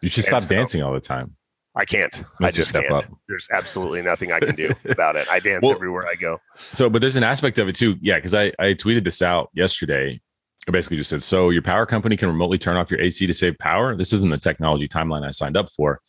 you 0.00 0.08
should 0.08 0.24
stop 0.24 0.42
so- 0.42 0.54
dancing 0.54 0.82
all 0.82 0.94
the 0.94 1.00
time. 1.00 1.36
I 1.76 1.84
can't. 1.84 2.16
I 2.16 2.24
Unless 2.40 2.54
you 2.56 2.60
just 2.62 2.70
step 2.70 2.84
can't. 2.88 3.04
up. 3.04 3.18
There's 3.28 3.46
absolutely 3.52 4.00
nothing 4.00 4.32
I 4.32 4.40
can 4.40 4.54
do 4.54 4.70
about 4.86 5.16
it. 5.16 5.28
I 5.30 5.40
dance 5.40 5.62
Well- 5.62 5.72
everywhere 5.72 6.06
I 6.06 6.14
go. 6.14 6.40
So, 6.72 6.88
but 6.88 7.02
there's 7.02 7.16
an 7.16 7.22
aspect 7.22 7.58
of 7.58 7.68
it 7.68 7.74
too. 7.74 7.96
Yeah. 8.00 8.18
Cause 8.18 8.34
I, 8.34 8.44
I 8.58 8.72
tweeted 8.72 9.04
this 9.04 9.20
out 9.20 9.50
yesterday. 9.52 10.18
I 10.66 10.70
basically 10.70 10.96
just 10.96 11.10
said, 11.10 11.22
so 11.22 11.50
your 11.50 11.60
power 11.60 11.84
company 11.84 12.16
can 12.16 12.28
remotely 12.30 12.56
turn 12.56 12.78
off 12.78 12.90
your 12.90 13.00
AC 13.02 13.26
to 13.26 13.34
save 13.34 13.58
power. 13.58 13.94
This 13.94 14.14
isn't 14.14 14.30
the 14.30 14.38
technology 14.38 14.88
timeline 14.88 15.22
I 15.22 15.32
signed 15.32 15.58
up 15.58 15.70
for. 15.70 16.00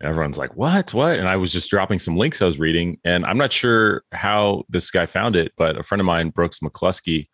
And 0.00 0.10
everyone's 0.10 0.38
like, 0.38 0.56
what? 0.56 0.92
What? 0.92 1.20
And 1.20 1.28
I 1.28 1.36
was 1.36 1.52
just 1.52 1.70
dropping 1.70 2.00
some 2.00 2.16
links 2.16 2.42
I 2.42 2.46
was 2.46 2.58
reading. 2.58 2.98
And 3.04 3.24
I'm 3.24 3.38
not 3.38 3.52
sure 3.52 4.02
how 4.10 4.64
this 4.68 4.90
guy 4.90 5.06
found 5.06 5.36
it, 5.36 5.52
but 5.56 5.78
a 5.78 5.84
friend 5.84 6.00
of 6.00 6.04
mine, 6.04 6.30
Brooks 6.30 6.58
McCluskey, 6.58 7.26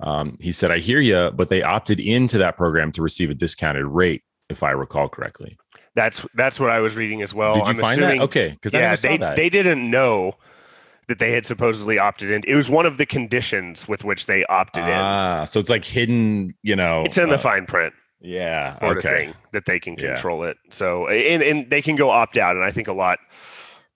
um, 0.00 0.36
he 0.40 0.52
said, 0.52 0.70
I 0.70 0.78
hear 0.78 1.00
you, 1.00 1.30
but 1.34 1.48
they 1.48 1.62
opted 1.62 2.00
into 2.00 2.38
that 2.38 2.56
program 2.56 2.92
to 2.92 3.02
receive 3.02 3.30
a 3.30 3.34
discounted 3.34 3.86
rate, 3.86 4.22
if 4.48 4.62
I 4.62 4.70
recall 4.70 5.08
correctly. 5.08 5.56
That's 5.94 6.24
that's 6.34 6.60
what 6.60 6.68
I 6.68 6.80
was 6.80 6.94
reading 6.94 7.22
as 7.22 7.32
well. 7.32 7.54
Did 7.54 7.64
you 7.68 7.70
I'm 7.70 7.78
find 7.78 7.98
assuming, 8.00 8.18
that? 8.18 8.24
Okay. 8.24 8.48
Because 8.50 8.74
yeah, 8.74 8.94
they 8.96 9.16
they 9.34 9.48
didn't 9.48 9.90
know 9.90 10.34
that 11.08 11.18
they 11.18 11.32
had 11.32 11.46
supposedly 11.46 11.98
opted 11.98 12.30
in. 12.30 12.42
It 12.46 12.54
was 12.54 12.68
one 12.68 12.84
of 12.84 12.98
the 12.98 13.06
conditions 13.06 13.88
with 13.88 14.04
which 14.04 14.26
they 14.26 14.44
opted 14.46 14.84
in. 14.84 14.90
ah, 14.90 15.44
so 15.44 15.58
it's 15.60 15.70
like 15.70 15.84
hidden, 15.84 16.54
you 16.62 16.76
know. 16.76 17.04
It's 17.04 17.16
in 17.16 17.28
the 17.30 17.36
uh, 17.36 17.38
fine 17.38 17.64
print 17.64 17.94
Yeah. 18.20 18.76
okay. 18.82 19.32
that 19.52 19.64
they 19.66 19.78
can 19.80 19.94
Yeah. 19.94 20.14
control 20.14 20.42
it. 20.44 20.58
So 20.70 21.08
and 21.08 21.42
and 21.42 21.70
they 21.70 21.80
can 21.80 21.96
go 21.96 22.10
opt 22.10 22.36
out, 22.36 22.56
and 22.56 22.64
I 22.64 22.70
think 22.70 22.88
a 22.88 22.92
lot 22.92 23.18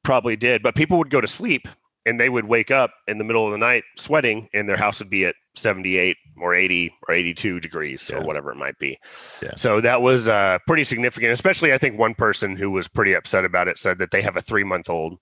probably 0.02 0.36
did. 0.36 0.62
But 0.62 0.74
people 0.74 0.96
would 0.98 1.10
go 1.10 1.20
to 1.20 1.28
sleep 1.28 1.68
and 2.06 2.18
they 2.18 2.30
would 2.30 2.46
wake 2.46 2.70
up 2.70 2.92
in 3.08 3.18
the 3.18 3.24
middle 3.24 3.44
of 3.44 3.52
the 3.52 3.58
night 3.58 3.84
sweating, 3.98 4.48
and 4.54 4.66
their 4.68 4.76
house 4.76 5.00
would 5.00 5.10
be 5.10 5.26
at 5.26 5.34
78 5.60 6.16
or 6.40 6.54
80 6.54 6.92
or 7.08 7.14
82 7.14 7.60
degrees 7.60 8.08
Yeah. 8.10 8.18
or 8.18 8.22
whatever 8.24 8.50
it 8.50 8.56
might 8.56 8.78
be. 8.78 8.98
Yeah. 9.42 9.54
So 9.56 9.80
that 9.80 10.02
was 10.02 10.26
uh, 10.28 10.58
pretty 10.66 10.84
significant. 10.84 11.32
Especially, 11.32 11.72
I 11.72 11.78
think 11.78 11.98
one 11.98 12.14
person 12.14 12.56
who 12.56 12.70
was 12.70 12.88
pretty 12.88 13.14
upset 13.14 13.44
about 13.44 13.68
it 13.68 13.78
said 13.78 13.98
that 13.98 14.10
they 14.10 14.22
have 14.22 14.36
a 14.36 14.40
three 14.42 14.64
month 14.64 14.88
old 14.90 15.18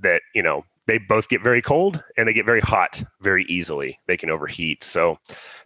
that 0.00 0.22
you 0.34 0.42
know 0.42 0.64
they 0.86 0.96
both 0.96 1.28
get 1.28 1.42
very 1.42 1.60
cold 1.60 2.02
and 2.16 2.26
they 2.26 2.32
get 2.32 2.46
very 2.46 2.60
hot 2.60 3.02
very 3.20 3.44
easily. 3.44 3.98
They 4.06 4.16
can 4.16 4.30
overheat. 4.30 4.82
So 4.84 5.18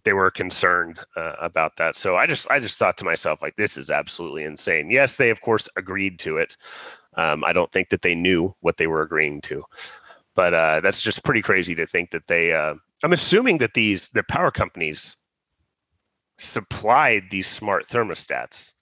they 0.04 0.12
were 0.14 0.30
concerned 0.32 0.98
uh, 1.16 1.34
about 1.40 1.76
that. 1.76 1.96
So 1.96 2.16
I 2.16 2.26
just 2.26 2.50
I 2.50 2.58
just 2.58 2.76
thought 2.78 2.98
to 2.98 3.04
myself 3.04 3.40
like 3.40 3.54
this 3.56 3.78
is 3.78 3.90
absolutely 3.90 4.42
insane. 4.44 4.90
Yes, 4.90 5.16
they 5.16 5.30
of 5.30 5.40
course 5.40 5.68
agreed 5.76 6.18
to 6.20 6.38
it. 6.38 6.56
Um, 7.14 7.44
I 7.44 7.52
don't 7.52 7.70
think 7.70 7.90
that 7.90 8.02
they 8.02 8.14
knew 8.14 8.54
what 8.60 8.78
they 8.78 8.86
were 8.86 9.02
agreeing 9.02 9.42
to, 9.42 9.62
but 10.34 10.54
uh, 10.54 10.80
that's 10.80 11.02
just 11.02 11.22
pretty 11.22 11.42
crazy 11.42 11.74
to 11.76 11.86
think 11.86 12.10
that 12.12 12.26
they. 12.26 12.52
Uh, 12.52 12.74
I'm 13.02 13.12
assuming 13.12 13.58
that 13.58 13.74
these 13.74 14.08
the 14.10 14.22
power 14.22 14.50
companies 14.50 15.16
supplied 16.38 17.24
these 17.30 17.46
smart 17.46 17.88
thermostats. 17.88 18.72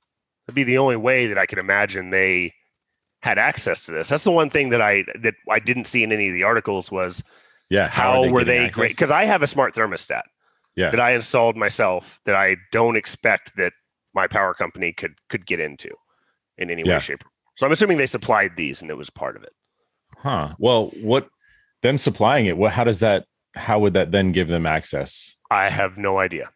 That'd 0.47 0.55
be 0.55 0.65
the 0.65 0.79
only 0.79 0.97
way 0.97 1.27
that 1.27 1.39
I 1.39 1.47
could 1.47 1.59
imagine 1.59 2.11
they 2.11 2.55
had 3.23 3.39
access 3.39 3.85
to 3.87 3.93
this. 3.93 4.09
That's 4.09 4.25
the 4.25 4.31
one 4.31 4.51
thing 4.51 4.71
that 4.71 4.81
I 4.81 5.05
that 5.21 5.35
I 5.49 5.59
didn't 5.59 5.87
see 5.87 6.03
in 6.03 6.13
any 6.13 6.29
of 6.29 6.35
the 6.35 6.43
articles 6.45 6.91
was 6.91 7.23
Yeah. 7.69 7.89
How, 7.89 8.25
are 8.25 8.31
were 8.33 8.45
they 8.45 8.57
getting 8.59 8.71
great? 8.73 8.91
Because 8.91 9.11
I 9.11 9.25
have 9.25 9.43
a 9.43 9.47
smart 9.47 9.75
thermostat 9.75 10.23
Yeah. 10.77 10.91
that 10.91 11.01
I 11.01 11.13
installed 11.13 11.57
myself 11.57 12.19
that 12.25 12.35
I 12.35 12.57
don't 12.73 12.97
expect 12.97 13.57
that 13.57 13.73
my 14.15 14.27
power 14.27 14.55
company 14.55 14.93
could 14.93 15.15
could 15.29 15.47
get 15.47 15.61
into 15.61 15.91
in 16.59 16.71
any 16.71 16.83
Yeah. 16.85 16.95
way, 16.95 17.01
shape. 17.01 17.21
or 17.23 17.25
form. 17.25 17.33
So 17.57 17.67
I'm 17.67 17.73
assuming 17.73 17.99
they 17.99 18.07
supplied 18.07 18.53
these 18.57 18.81
and 18.83 18.91
it 18.91 18.97
was 18.97 19.11
part 19.11 19.37
of 19.37 19.43
it. 19.45 19.53
Huh. 20.19 20.55
Well, 20.59 20.87
what 21.01 21.29
them 21.83 21.99
supplying 21.99 22.47
it? 22.47 22.57
What? 22.57 22.73
How 22.73 22.85
does 22.85 23.01
that? 23.01 23.27
How 23.55 23.79
would 23.79 23.95
that 23.95 24.13
then 24.13 24.33
give 24.33 24.49
them 24.49 24.67
access? 24.67 25.35
I 25.51 25.69
have 25.71 25.97
no 25.99 26.19
idea. 26.19 26.51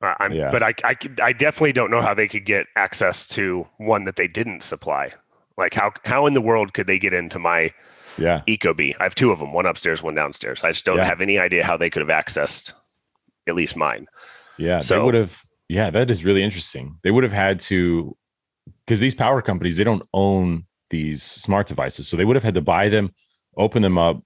I'm, 0.00 0.32
Yeah. 0.32 0.50
but 0.52 0.62
I, 0.62 0.74
I, 0.84 0.96
I 1.20 1.32
definitely 1.32 1.72
don't 1.72 1.90
know 1.90 2.00
how 2.00 2.14
they 2.14 2.28
could 2.28 2.44
get 2.44 2.66
access 2.76 3.26
to 3.28 3.66
one 3.78 4.04
that 4.04 4.14
they 4.16 4.28
didn't 4.28 4.62
supply. 4.62 5.12
Like 5.56 5.74
how, 5.74 5.92
how 6.04 6.26
in 6.26 6.34
the 6.34 6.40
world 6.40 6.72
could 6.74 6.86
they 6.86 7.00
get 7.00 7.12
into 7.12 7.38
my 7.40 7.72
Yeah. 8.16 8.42
Ecobee? 8.46 8.94
I 9.00 9.02
have 9.02 9.16
two 9.16 9.32
of 9.32 9.40
them, 9.40 9.52
one 9.52 9.66
upstairs, 9.66 10.00
one 10.02 10.14
downstairs. 10.14 10.62
I 10.62 10.70
just 10.70 10.84
don't 10.84 10.98
Yeah. 10.98 11.04
have 11.08 11.20
any 11.20 11.38
idea 11.38 11.64
how 11.64 11.76
they 11.76 11.90
could 11.90 12.06
have 12.08 12.24
accessed 12.24 12.72
at 13.48 13.56
least 13.56 13.74
mine. 13.76 14.06
Yeah. 14.56 14.76
they 14.76 14.82
So- 14.82 15.04
would 15.04 15.14
have. 15.14 15.42
Yeah, 15.68 15.90
that 15.90 16.10
is 16.10 16.24
really 16.24 16.42
interesting. 16.44 16.96
They 17.02 17.10
would 17.10 17.24
have 17.24 17.32
had 17.32 17.60
to, 17.60 18.16
because 18.86 19.00
these 19.00 19.14
power 19.14 19.42
companies 19.42 19.76
they 19.76 19.84
don't 19.84 20.02
own 20.14 20.64
these 20.90 21.22
smart 21.22 21.66
devices, 21.66 22.08
so 22.08 22.16
they 22.16 22.24
would 22.24 22.36
have 22.36 22.44
had 22.44 22.54
to 22.54 22.62
buy 22.62 22.88
them, 22.88 23.12
open 23.58 23.82
them 23.82 23.98
up, 23.98 24.22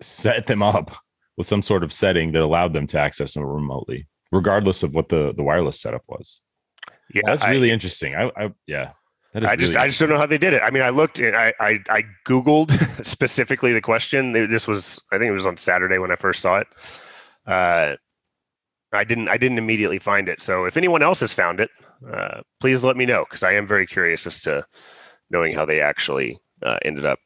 set 0.00 0.48
them 0.48 0.60
up 0.62 0.90
with 1.36 1.46
some 1.46 1.62
sort 1.62 1.82
of 1.82 1.92
setting 1.92 2.32
that 2.32 2.42
allowed 2.42 2.72
them 2.72 2.86
to 2.88 2.98
access 2.98 3.34
them 3.34 3.44
remotely, 3.44 4.06
regardless 4.30 4.82
of 4.82 4.94
what 4.94 5.08
the 5.08 5.32
the 5.34 5.42
wireless 5.42 5.80
setup 5.80 6.02
was. 6.08 6.40
Yeah, 7.14 7.22
That's 7.24 7.42
I- 7.42 7.50
really 7.50 7.70
interesting. 7.70 8.14
I, 8.14 8.30
I 8.36 8.50
yeah. 8.66 8.92
That 9.34 9.44
is 9.44 9.48
I 9.48 9.56
just 9.56 9.76
I 9.78 9.86
just 9.86 9.98
don't 9.98 10.10
know 10.10 10.18
how 10.18 10.26
they 10.26 10.36
did 10.36 10.52
it. 10.52 10.60
I 10.62 10.70
mean, 10.70 10.82
I 10.82 10.90
looked 10.90 11.18
and 11.18 11.34
I 11.34 11.54
I, 11.58 11.78
I 11.88 12.04
googled 12.26 12.70
specifically 13.06 13.72
the 13.72 13.80
question. 13.80 14.32
This 14.32 14.68
was 14.68 15.00
I 15.10 15.16
think 15.16 15.30
it 15.30 15.32
was 15.32 15.46
on 15.46 15.56
Saturday 15.56 15.96
when 15.98 16.10
I 16.10 16.16
first 16.16 16.42
saw 16.42 16.58
it. 16.58 16.66
Uh, 17.46 17.96
I 18.92 19.04
didn't 19.04 19.28
I 19.28 19.38
didn't 19.38 19.56
immediately 19.56 19.98
find 19.98 20.28
it. 20.28 20.42
So 20.42 20.66
if 20.66 20.76
anyone 20.76 21.02
else 21.02 21.20
has 21.20 21.32
found 21.32 21.60
it, 21.60 21.70
uh, 22.12 22.42
please 22.60 22.84
let 22.84 22.96
me 22.96 23.06
know 23.06 23.24
because 23.24 23.42
I 23.42 23.52
am 23.52 23.66
very 23.66 23.86
curious 23.86 24.26
as 24.26 24.38
to 24.40 24.66
knowing 25.30 25.54
how 25.54 25.64
they 25.64 25.80
actually 25.80 26.38
uh, 26.62 26.78
ended 26.84 27.06
up. 27.06 27.18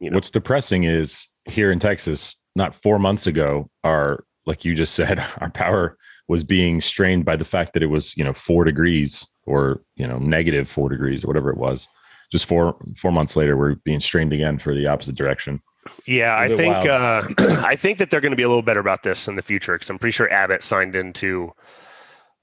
You 0.00 0.10
know, 0.10 0.16
What's 0.16 0.30
depressing 0.30 0.82
is 0.82 1.28
here 1.44 1.70
in 1.70 1.78
Texas, 1.78 2.42
not 2.54 2.74
four 2.74 2.98
months 2.98 3.26
ago, 3.26 3.70
our 3.82 4.24
like 4.46 4.64
you 4.64 4.74
just 4.74 4.94
said, 4.96 5.24
our 5.38 5.50
power 5.50 5.96
was 6.26 6.42
being 6.42 6.80
strained 6.80 7.24
by 7.24 7.36
the 7.36 7.44
fact 7.44 7.74
that 7.74 7.82
it 7.82 7.86
was 7.86 8.16
you 8.16 8.24
know 8.24 8.32
four 8.32 8.64
degrees 8.64 9.26
or 9.46 9.82
you 9.96 10.06
know 10.06 10.18
negative 10.18 10.68
four 10.68 10.88
degrees 10.88 11.24
or 11.24 11.28
whatever 11.28 11.50
it 11.50 11.58
was. 11.58 11.88
Just 12.30 12.46
four 12.46 12.76
four 12.96 13.12
months 13.12 13.36
later, 13.36 13.56
we're 13.56 13.76
being 13.76 14.00
strained 14.00 14.32
again 14.32 14.58
for 14.58 14.74
the 14.74 14.86
opposite 14.86 15.16
direction. 15.16 15.60
Yeah, 16.06 16.38
I 16.38 16.48
think 16.48 16.74
uh, 16.86 17.22
I 17.64 17.76
think 17.76 17.98
that 17.98 18.10
they're 18.10 18.20
going 18.20 18.32
to 18.32 18.36
be 18.36 18.42
a 18.42 18.48
little 18.48 18.62
better 18.62 18.80
about 18.80 19.02
this 19.02 19.28
in 19.28 19.36
the 19.36 19.42
future 19.42 19.74
because 19.74 19.90
I'm 19.90 19.98
pretty 19.98 20.12
sure 20.12 20.30
Abbott 20.30 20.62
signed 20.62 20.96
into 20.96 21.52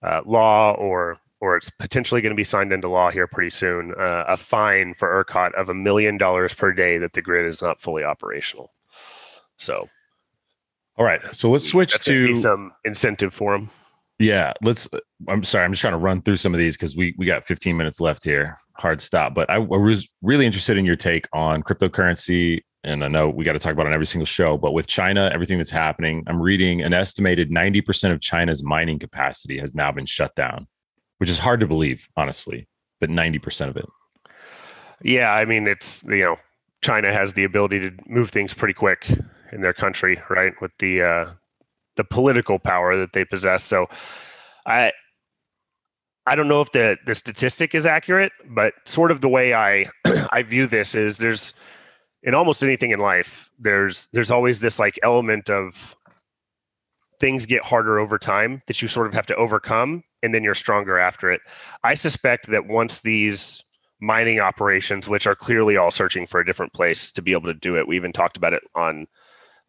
uh, 0.04 0.22
law 0.26 0.74
or 0.74 1.18
or 1.40 1.58
it's 1.58 1.72
potentially 1.72 2.22
going 2.22 2.32
to 2.32 2.36
be 2.36 2.44
signed 2.44 2.72
into 2.72 2.88
law 2.88 3.10
here 3.10 3.26
pretty 3.26 3.50
soon. 3.50 3.94
Uh, 4.00 4.26
a 4.28 4.38
fine 4.38 4.94
for 4.94 5.24
ERCOT 5.24 5.54
of 5.56 5.70
a 5.70 5.74
million 5.74 6.18
dollars 6.18 6.54
per 6.54 6.72
day 6.72 7.00
that 7.00 7.14
the 7.14 7.22
grid 7.22 7.48
is 7.48 7.64
not 7.64 7.82
fully 7.82 8.04
operational. 8.04 8.72
So 9.58 9.90
All 10.98 11.06
right, 11.06 11.24
so 11.24 11.50
let's 11.50 11.68
switch 11.68 11.94
that's 11.94 12.06
to 12.06 12.36
some 12.36 12.74
incentive 12.84 13.34
for 13.34 13.54
them. 13.54 13.70
yeah. 14.20 14.54
Let's. 14.62 14.88
I'm 15.28 15.44
sorry, 15.44 15.66
I'm 15.66 15.72
just 15.72 15.82
trying 15.82 15.94
to 15.94 15.98
run 15.98 16.22
through 16.22 16.36
some 16.36 16.54
of 16.54 16.60
these 16.60 16.76
because 16.76 16.96
we 16.96 17.16
we 17.18 17.26
got 17.26 17.46
15 17.46 17.76
minutes 17.76 18.02
left 18.02 18.24
here. 18.24 18.58
Hard 18.78 19.02
stop, 19.02 19.34
but 19.34 19.50
I, 19.50 19.56
I 19.56 19.60
was 19.60 20.08
really 20.22 20.46
interested 20.46 20.78
in 20.78 20.86
your 20.86 20.96
take 20.96 21.28
on 21.34 21.64
cryptocurrency. 21.64 22.62
And 22.84 23.04
I 23.04 23.10
know 23.10 23.30
we 23.30 23.46
got 23.46 23.54
to 23.54 23.60
talk 23.60 23.74
about 23.74 23.86
it 23.86 23.90
on 23.90 23.94
every 23.94 24.08
single 24.08 24.26
show, 24.26 24.58
but 24.58 24.72
with 24.72 24.88
China, 24.88 25.30
everything 25.32 25.60
that's 25.60 25.70
happening, 25.70 26.24
I'm 26.26 26.42
reading 26.42 26.82
an 26.82 26.94
estimated 26.94 27.52
90% 27.52 28.12
of 28.12 28.22
China's 28.22 28.64
mining 28.64 28.98
capacity 28.98 29.60
has 29.60 29.76
now 29.76 29.92
been 29.92 30.08
shut 30.08 30.34
down, 30.34 30.66
which 31.20 31.30
is 31.30 31.38
hard 31.38 31.60
to 31.60 31.68
believe, 31.68 32.10
honestly, 32.18 32.68
but 33.00 33.12
90% 33.12 33.70
of 33.70 33.78
it. 33.78 33.86
Yeah, 35.04 35.32
I 35.32 35.46
mean 35.46 35.68
it's 35.68 36.04
you 36.04 36.24
know 36.24 36.38
China 36.82 37.14
has 37.14 37.34
the 37.34 37.44
ability 37.44 37.80
to 37.82 37.92
move 38.08 38.30
things 38.32 38.54
pretty 38.54 38.74
quick 38.74 39.08
in 39.52 39.62
their 39.62 39.74
country, 39.74 40.22
right? 40.30 40.54
With 40.62 40.72
the 40.80 41.02
uh, 41.02 41.26
the 41.98 42.04
political 42.04 42.60
power 42.60 42.96
that 42.98 43.14
they 43.14 43.26
possess. 43.26 43.64
So 43.64 43.88
I 44.66 44.92
I 46.26 46.36
don't 46.36 46.48
know 46.48 46.62
if 46.62 46.72
the 46.72 46.98
the 47.06 47.16
statistic 47.16 47.76
is 47.76 47.86
accurate, 47.86 48.32
but 48.50 48.74
sort 48.86 49.12
of 49.12 49.22
the 49.22 49.30
way 49.30 49.54
I 49.54 49.86
I 50.32 50.44
view 50.44 50.68
this 50.68 50.96
is 50.96 51.18
there's 51.18 51.54
in 52.24 52.36
almost 52.36 52.64
anything 52.64 52.92
in 52.92 53.00
life 53.00 53.50
there's 53.58 54.08
there's 54.14 54.30
always 54.30 54.60
this 54.60 54.78
like 54.78 55.00
element 55.02 55.50
of 55.50 55.96
things 57.20 57.46
get 57.46 57.64
harder 57.64 58.00
over 58.00 58.18
time 58.18 58.62
that 58.68 58.82
you 58.82 58.88
sort 58.88 59.08
of 59.08 59.14
have 59.14 59.26
to 59.28 59.36
overcome 59.36 60.04
and 60.24 60.34
then 60.34 60.44
you're 60.44 60.56
stronger 60.56 60.98
after 61.00 61.32
it. 61.32 61.42
I 61.84 61.96
suspect 61.96 62.48
that 62.48 62.68
once 62.68 63.00
these 63.00 63.64
mining 64.02 64.40
operations, 64.40 65.08
which 65.08 65.28
are 65.28 65.36
clearly 65.36 65.78
all 65.78 65.92
searching 65.92 66.26
for 66.26 66.40
a 66.40 66.46
different 66.46 66.74
place 66.74 67.12
to 67.12 67.22
be 67.22 67.32
able 67.32 67.46
to 67.46 67.54
do 67.54 67.78
it. 67.78 67.88
We 67.88 67.96
even 67.96 68.12
talked 68.12 68.36
about 68.36 68.54
it 68.54 68.64
on 68.76 69.08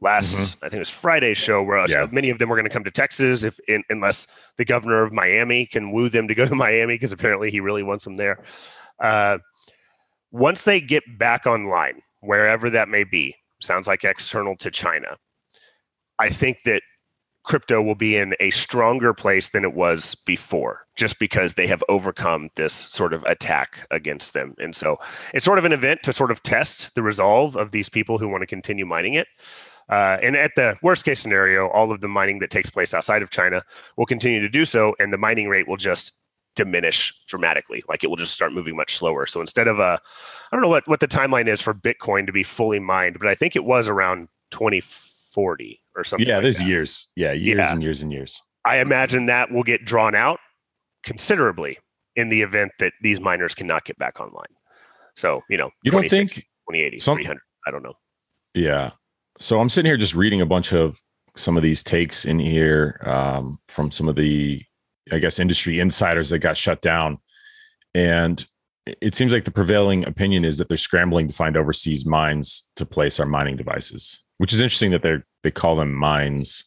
last, 0.03 0.57
I 0.63 0.69
think 0.69 0.75
it 0.75 0.79
was 0.81 0.91
Friday's 0.91 1.39
show, 1.39 1.63
where 1.63 1.79
uh, 1.79 1.87
Yeah. 1.89 2.07
many 2.11 2.31
of 2.31 2.39
them 2.39 2.49
were 2.49 2.57
going 2.57 2.67
to 2.67 2.73
come 2.73 2.85
to 2.85 2.91
Texas 2.91 3.45
if 3.45 3.59
in, 3.69 3.83
unless 3.89 4.27
the 4.59 4.65
governor 4.65 5.03
of 5.03 5.13
Miami 5.13 5.65
can 5.67 5.93
woo 5.93 6.09
them 6.09 6.29
to 6.29 6.35
go 6.35 6.47
to 6.47 6.55
Miami 6.67 6.95
because 6.95 7.13
apparently 7.13 7.51
he 7.51 7.61
really 7.61 7.83
wants 7.83 8.05
them 8.05 8.17
there. 8.17 8.43
Uh, 8.99 9.39
once 10.31 10.65
they 10.65 10.81
get 10.81 11.03
back 11.19 11.47
online, 11.47 12.03
wherever 12.21 12.69
that 12.71 12.89
may 12.89 13.05
be, 13.05 13.35
sounds 13.61 13.87
like 13.87 14.05
external 14.05 14.57
to 14.57 14.71
China. 14.71 15.17
I 16.19 16.29
think 16.31 16.59
that 16.65 16.83
crypto 17.45 17.83
will 17.83 17.97
be 17.97 18.17
in 18.17 18.35
a 18.39 18.51
stronger 18.51 19.13
place 19.13 19.49
than 19.49 19.65
it 19.65 19.75
was 19.75 20.15
before 20.27 20.87
just 20.95 21.19
because 21.19 21.55
they 21.55 21.67
have 21.67 21.83
overcome 21.89 22.49
this 22.55 22.73
sort 22.73 23.13
of 23.13 23.25
attack 23.25 23.85
against 23.91 24.33
them 24.33 24.55
and 24.59 24.77
so 24.77 24.97
it's 25.35 25.45
sort 25.45 25.59
of 25.59 25.65
an 25.65 25.73
event 25.73 26.01
to 26.05 26.13
sort 26.13 26.31
of 26.31 26.41
test 26.45 26.95
the 26.95 27.03
resolve 27.03 27.57
of 27.57 27.73
these 27.73 27.89
people 27.89 28.17
who 28.17 28.29
want 28.29 28.43
to 28.43 28.47
continue 28.47 28.87
mining 28.87 29.15
it 29.15 29.27
uh, 29.91 30.19
and 30.23 30.37
at 30.37 30.53
the 30.57 30.77
worst 30.83 31.05
case 31.05 31.21
scenario 31.21 31.69
all 31.69 31.91
of 31.93 32.01
the 32.01 32.09
mining 32.09 32.39
that 32.39 32.51
takes 32.51 32.71
place 32.71 32.95
outside 32.95 33.23
of 33.23 33.31
china 33.31 33.63
will 33.97 34.07
continue 34.07 34.41
to 34.41 34.49
do 34.49 34.65
so 34.65 34.95
and 35.01 35.13
the 35.13 35.19
mining 35.19 35.49
rate 35.49 35.67
will 35.69 35.77
just 35.77 36.13
diminish 36.55 37.15
dramatically 37.29 37.83
like 37.89 38.05
it 38.05 38.09
will 38.09 38.17
just 38.17 38.35
start 38.35 38.53
moving 38.53 38.77
much 38.77 38.97
slower 38.97 39.25
so 39.27 39.41
instead 39.41 39.67
of 39.69 39.79
a 39.79 39.99
i 40.51 40.57
don't 40.57 40.61
know 40.63 40.69
what, 40.69 40.87
what 40.87 41.01
the 41.01 41.09
timeline 41.09 41.49
is 41.49 41.61
for 41.63 41.73
bitcoin 41.73 42.27
to 42.27 42.33
be 42.33 42.43
fully 42.43 42.79
mined 42.79 43.19
but 43.19 43.27
i 43.27 43.35
think 43.35 43.57
it 43.57 43.65
was 43.65 43.89
around 43.89 44.29
2040 44.51 45.81
or 45.97 46.05
something 46.05 46.27
Yeah, 46.29 46.37
like 46.37 46.43
there's 46.43 46.57
that. 46.59 46.67
years. 46.67 47.09
Yeah, 47.17 47.33
years 47.33 47.57
Yeah. 47.59 47.73
and 47.73 47.83
years 47.83 48.03
and 48.03 48.13
years. 48.13 48.41
I 48.65 48.79
imagine 48.79 49.27
that 49.27 49.51
will 49.51 49.63
get 49.63 49.85
drawn 49.85 50.15
out 50.15 50.39
considerably 51.03 51.79
in 52.17 52.29
the 52.29 52.43
event 52.43 52.73
that 52.79 52.93
these 53.03 53.21
miners 53.21 53.55
cannot 53.55 53.85
get 53.85 53.99
back 53.99 54.21
online. 54.21 54.47
So, 55.17 55.43
you 55.51 55.57
know, 55.59 55.71
You 55.83 55.91
don't 55.91 56.09
think 56.09 56.33
2080, 56.35 56.99
some- 56.99 57.17
300, 57.17 57.41
I 57.67 57.71
don't 57.71 57.83
know. 57.83 57.95
Yeah. 58.55 58.91
So 59.39 59.61
I'm 59.61 59.69
sitting 59.69 59.89
here 59.89 59.97
just 59.97 60.15
reading 60.15 60.41
a 60.41 60.47
bunch 60.47 60.73
of 60.73 60.99
some 61.37 61.57
of 61.57 61.63
these 61.63 61.83
takes 61.83 62.25
in 62.25 62.39
here 62.39 63.01
um, 63.05 63.59
from 63.69 63.91
some 63.91 64.09
of 64.09 64.17
the, 64.17 64.63
I 65.13 65.19
guess, 65.19 65.39
industry 65.39 65.81
insiders 65.81 66.31
that 66.31 66.39
got 66.41 66.57
shut 66.59 66.83
down. 66.83 67.19
And 67.95 68.45
it- 68.87 69.15
seems 69.15 69.33
like 69.33 69.45
the 69.45 69.51
prevailing 69.51 70.07
opinion 70.07 70.45
is 70.45 70.59
that 70.59 70.69
they're 70.69 70.77
scrambling 70.77 71.29
to 71.29 71.35
find 71.35 71.57
overseas 71.57 72.05
mines 72.07 72.69
to 72.77 72.85
place 72.87 73.19
our 73.21 73.27
mining 73.27 73.57
devices, 73.57 74.23
which 74.39 74.53
is 74.53 74.61
interesting 74.61 74.91
that 74.93 75.03
they're 75.03 75.25
they 75.43 75.51
call 75.51 75.75
them 75.75 75.93
mines 75.93 76.65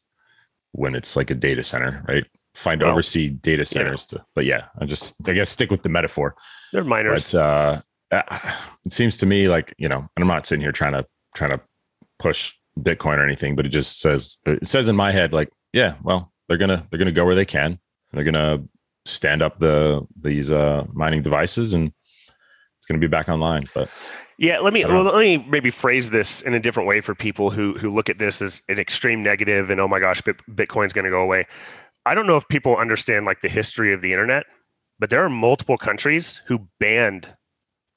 when 0.73 0.95
it's 0.95 1.15
like 1.15 1.29
a 1.31 1.35
data 1.35 1.63
center, 1.63 2.03
right? 2.07 2.25
Find 2.53 2.81
overseas 2.83 3.33
data 3.41 3.63
centers 3.65 4.05
to, 4.07 4.23
but 4.33 4.45
yeah, 4.45 4.65
I 4.79 4.85
just 4.85 5.15
I 5.27 5.33
guess 5.33 5.49
stick 5.49 5.71
with 5.71 5.83
the 5.83 5.89
metaphor. 5.89 6.35
They're 6.73 6.83
miners. 6.83 7.31
But 7.33 7.39
uh, 7.39 7.81
it 8.85 8.91
seems 8.91 9.17
to 9.19 9.25
me 9.25 9.47
like 9.49 9.73
you 9.77 9.87
know, 9.89 9.97
and 9.99 10.09
I'm 10.17 10.27
not 10.27 10.45
sitting 10.45 10.61
here 10.61 10.71
trying 10.71 10.93
to 10.93 11.05
trying 11.35 11.51
to 11.51 11.61
push 12.25 12.53
Bitcoin 12.79 13.19
or 13.19 13.23
anything, 13.23 13.55
but 13.55 13.67
it 13.67 13.69
just 13.69 13.99
says 14.01 14.37
it 14.45 14.67
says 14.67 14.87
in 14.87 14.95
my 14.95 15.11
head 15.11 15.31
like, 15.31 15.49
yeah, 15.73 15.93
well, 16.03 16.33
they're 16.47 16.57
gonna 16.57 16.87
they're 16.89 16.97
gonna 16.97 17.11
go 17.11 17.23
where 17.23 17.35
they 17.35 17.45
can. 17.45 17.79
They're 18.13 18.23
gonna 18.23 18.63
stand 19.05 19.43
up 19.43 19.59
the 19.59 20.05
these 20.19 20.51
uh, 20.51 20.85
mining 20.91 21.21
devices, 21.21 21.75
and 21.75 21.91
it's 22.77 22.87
gonna 22.87 22.99
be 22.99 23.07
back 23.07 23.29
online. 23.29 23.69
But 23.75 23.89
Yeah, 24.39 24.59
let 24.59 24.73
me 24.73 24.83
well, 24.83 25.03
let 25.03 25.19
me 25.19 25.37
maybe 25.37 25.69
phrase 25.69 26.09
this 26.09 26.41
in 26.41 26.55
a 26.55 26.59
different 26.59 26.89
way 26.89 26.99
for 26.99 27.13
people 27.13 27.51
who 27.51 27.77
who 27.77 27.93
look 27.93 28.09
at 28.09 28.17
this 28.17 28.41
as 28.41 28.61
an 28.69 28.79
extreme 28.79 29.21
negative 29.21 29.69
and 29.69 29.79
oh 29.79 29.87
my 29.87 29.99
gosh, 29.99 30.21
Bitcoin's 30.23 30.93
going 30.93 31.05
to 31.05 31.11
go 31.11 31.21
away. 31.21 31.45
I 32.07 32.15
don't 32.15 32.27
know 32.27 32.37
if 32.37 32.47
people 32.47 32.75
understand 32.75 33.25
like 33.25 33.41
the 33.41 33.49
history 33.49 33.93
of 33.93 34.01
the 34.01 34.11
internet, 34.11 34.45
but 34.99 35.09
there 35.09 35.23
are 35.23 35.29
multiple 35.29 35.77
countries 35.77 36.41
who 36.47 36.67
banned 36.79 37.29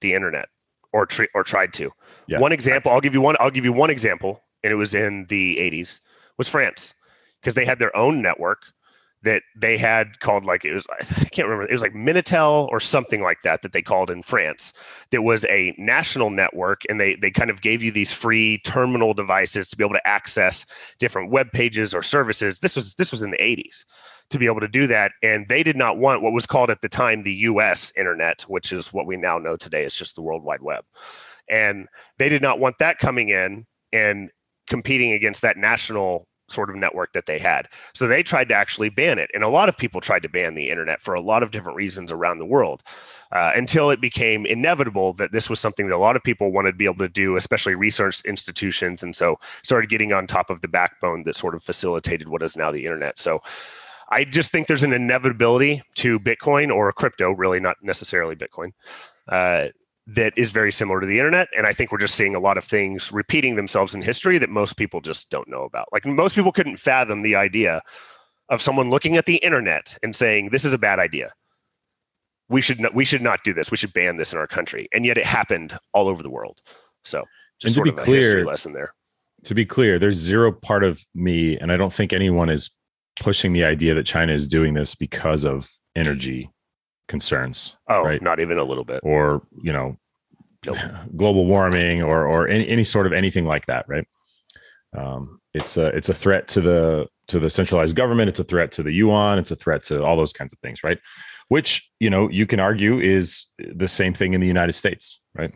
the 0.01 0.13
internet 0.15 0.49
or 0.93 1.07
tri- 1.07 1.29
or 1.35 1.45
tried 1.45 1.73
to. 1.75 1.91
Yeah, 2.27 2.39
one 2.39 2.53
example, 2.53 2.93
I'll 2.93 3.01
give 3.01 3.15
you 3.15 3.21
one. 3.21 3.37
I'll 3.41 3.51
give 3.51 3.65
you 3.65 3.73
one 3.73 3.91
example, 3.91 4.43
and 4.63 4.73
it 4.73 4.77
was 4.77 4.95
in 4.95 5.27
the 5.29 5.57
'80s. 5.57 6.01
Was 6.37 6.49
France 6.49 6.95
because 7.41 7.55
they 7.55 7.65
had 7.65 7.79
their 7.79 7.95
own 7.97 8.23
network 8.23 8.63
that 9.23 9.43
they 9.57 9.77
had 9.77 10.21
called 10.21 10.45
like 10.45 10.65
it 10.65 10.73
was 10.73 10.87
I 10.91 11.25
can't 11.25 11.49
remember 11.49 11.69
it 11.69 11.73
was 11.73 11.83
like 11.83 11.95
Minitel 11.95 12.69
or 12.69 12.81
something 12.81 13.23
like 13.23 13.43
that 13.43 13.63
that 13.63 13.73
they 13.73 13.83
called 13.83 14.11
in 14.11 14.23
France 14.23 14.73
that 15.11 15.23
was 15.23 15.45
a 15.47 15.75
national 15.77 16.31
network 16.31 16.83
and 16.89 17.01
they 17.01 17.17
they 17.17 17.31
kind 17.31 17.51
of 17.51 17.61
gave 17.61 17.83
you 17.83 17.91
these 17.91 18.13
free 18.13 18.59
terminal 18.59 19.15
devices 19.15 19.69
to 19.71 19.77
be 19.77 19.85
able 19.85 19.95
to 19.95 20.07
access 20.07 20.67
different 20.99 21.31
web 21.31 21.51
pages 21.53 21.95
or 21.95 22.03
services. 22.03 22.61
This 22.61 22.77
was 22.77 22.95
this 22.95 23.11
was 23.11 23.23
in 23.23 23.31
the 23.31 23.39
80s 23.39 23.85
to 24.31 24.39
be 24.39 24.47
able 24.47 24.61
to 24.61 24.69
do 24.69 24.87
that 24.87 25.13
and 25.23 25.49
they 25.49 25.63
did 25.63 25.77
not 25.77 25.99
want 25.99 26.23
what 26.23 26.33
was 26.33 26.47
called 26.47 26.71
at 26.71 26.83
the 26.83 26.89
time 26.89 27.23
the 27.23 27.33
US 27.33 27.93
internet 27.97 28.43
which 28.43 28.73
is 28.73 28.93
what 28.93 29.07
we 29.07 29.17
now 29.17 29.39
know 29.39 29.57
today 29.57 29.85
is 29.85 29.97
just 29.97 30.15
the 30.15 30.23
world 30.23 30.45
wide 30.45 30.63
web. 30.63 30.85
And 31.51 31.89
they 32.19 32.29
did 32.29 32.43
not 32.43 32.61
want 32.61 32.79
that 32.79 32.99
coming 32.99 33.31
in 33.31 33.67
and 33.93 34.31
competing 34.69 35.13
against 35.13 35.43
that 35.43 35.57
national 35.57 36.29
sort 36.49 36.71
of 36.71 36.77
network 36.77 37.13
that 37.13 37.27
they 37.27 37.39
had. 37.39 37.69
So 37.93 38.07
they 38.07 38.23
tried 38.23 38.49
to 38.49 38.55
actually 38.55 38.89
ban 38.89 39.19
it. 39.19 39.31
And 39.35 39.45
a 39.45 39.49
lot 39.49 39.69
of 39.69 39.77
people 39.77 40.01
tried 40.01 40.23
to 40.23 40.29
ban 40.29 40.55
the 40.55 40.71
internet 40.71 41.01
for 41.01 41.15
a 41.15 41.21
lot 41.21 41.43
of 41.43 41.51
different 41.51 41.77
reasons 41.77 42.11
around 42.11 42.39
the 42.39 42.47
world 42.47 42.83
uh, 43.33 43.53
until 43.55 43.91
it 43.91 44.01
became 44.01 44.47
inevitable 44.47 45.13
that 45.15 45.33
this 45.33 45.51
was 45.51 45.61
something 45.61 45.89
that 45.89 45.95
a 45.95 45.99
lot 45.99 46.17
of 46.17 46.23
people 46.23 46.51
wanted 46.51 46.73
to 46.73 46.79
be 46.79 46.87
able 46.87 46.97
to 46.97 47.09
do, 47.09 47.37
especially 47.37 47.75
research 47.75 48.23
institutions. 48.23 49.03
And 49.03 49.15
so 49.15 49.39
started 49.63 49.91
getting 49.91 50.13
on 50.13 50.27
top 50.27 50.51
of 50.51 50.61
the 50.61 50.69
backbone 50.69 51.25
that 51.25 51.37
sort 51.37 51.55
of 51.55 51.63
facilitated 51.63 52.29
what 52.29 52.43
is 52.43 52.57
now 52.57 52.73
the 52.73 52.85
internet. 52.85 53.19
So 53.19 53.43
I 54.11 54.25
just 54.25 54.51
think 54.51 54.67
there's 54.67 54.83
an 54.83 54.93
inevitability 54.93 55.83
to 55.97 56.19
Bitcoin 56.19 56.75
or 56.75 56.91
crypto, 56.93 57.33
really, 57.33 57.61
not 57.61 57.77
necessarily 57.83 58.35
Bitcoin. 58.35 58.73
Uh, 59.29 59.69
that 60.09 60.33
is 60.37 60.51
very 60.51 60.73
similar 60.73 61.01
to 61.01 61.07
the 61.07 61.19
internet. 61.19 61.49
And 61.57 61.67
I 61.67 61.75
think 61.75 61.93
we're 61.93 61.99
just 61.99 62.15
seeing 62.15 62.35
a 62.35 62.41
lot 62.41 62.57
of 62.57 62.65
things 62.65 63.13
repeating 63.13 63.57
themselves 63.57 63.95
in 63.95 64.01
history 64.01 64.39
that 64.39 64.49
most 64.49 64.79
people 64.79 65.03
just 65.03 65.29
don't 65.29 65.49
know 65.49 65.65
about. 65.65 65.89
Like 65.93 66.07
most 66.07 66.35
people 66.35 66.51
couldn't 66.51 66.79
fathom 66.79 67.23
the 67.23 67.37
idea 67.37 67.83
of 68.49 68.63
someone 68.63 68.89
looking 68.89 69.19
at 69.19 69.27
the 69.27 69.37
internet 69.37 69.99
and 70.03 70.17
saying, 70.17 70.49
this 70.49 70.65
is 70.65 70.73
a 70.73 70.79
bad 70.79 70.99
idea. 70.99 71.33
We 72.49 72.63
should 72.63 72.81
not, 72.81 72.95
we 72.95 73.05
should 73.05 73.21
not 73.21 73.45
do 73.45 73.53
this. 73.53 73.71
We 73.71 73.77
should 73.77 73.93
ban 73.93 74.17
this 74.17 74.33
in 74.33 74.39
our 74.39 74.47
country. 74.47 74.89
And 74.95 75.05
yet 75.05 75.19
it 75.19 75.27
happened 75.27 75.79
all 75.93 76.09
over 76.09 76.23
the 76.23 76.31
world. 76.31 76.63
So 77.05 77.25
just 77.61 77.77
and 77.77 77.87
to 77.87 77.93
be 77.93 78.03
clear, 78.03 78.47
lesson 78.47 78.73
there. 78.73 78.95
To 79.45 79.55
be 79.55 79.67
clear, 79.67 79.99
there's 79.99 80.17
zero 80.17 80.51
part 80.51 80.85
of 80.85 81.05
me, 81.15 81.59
and 81.59 81.71
I 81.71 81.77
don't 81.77 81.93
think 81.93 82.15
anyone 82.15 82.49
is 82.49 82.71
pushing 83.21 83.53
the 83.53 83.65
idea 83.65 83.95
that 83.95 84.07
China 84.07 84.33
is 84.33 84.49
doing 84.49 84.73
this 84.73 84.95
because 84.95 85.45
of 85.45 85.71
energy 85.95 86.51
concerns. 87.09 87.77
Oh, 87.89 88.03
right? 88.03 88.23
not 88.23 88.41
even 88.41 88.59
a 88.59 88.65
little 88.65 88.85
bit. 88.85 89.01
Or, 89.03 89.43
you 89.63 89.73
know, 89.73 89.97
nope. 90.67 90.77
global 91.17 91.47
warming 91.47 92.03
or 92.03 92.27
or 92.27 92.49
any, 92.49 92.69
any 92.69 92.85
sort 92.85 93.07
of 93.07 93.13
anything 93.13 93.45
like 93.45 93.67
that, 93.67 93.87
right? 93.89 94.07
Um, 94.97 95.41
it's 95.55 95.77
a 95.77 95.87
it's 95.89 96.09
a 96.09 96.15
threat 96.15 96.49
to 96.49 96.61
the 96.61 97.07
to 97.29 97.39
the 97.39 97.51
centralized 97.51 97.97
government. 97.97 98.29
It's 98.29 98.41
a 98.41 98.45
threat 98.45 98.73
to 98.73 98.83
the 98.83 98.93
yuan. 98.93 99.39
It's 99.39 99.51
a 99.51 99.57
threat 99.57 99.83
to 99.85 100.05
all 100.05 100.17
those 100.17 100.33
kinds 100.33 100.53
of 100.53 100.59
things, 100.61 100.83
right? 100.83 100.99
Which 101.49 101.91
you 101.99 102.11
know 102.11 102.29
you 102.31 102.47
can 102.47 102.61
argue 102.61 102.99
is 103.01 103.47
the 103.59 103.89
same 103.89 104.15
thing 104.15 104.35
in 104.35 104.41
the 104.41 104.47
United 104.47 104.75
States, 104.75 105.21
right? 105.35 105.53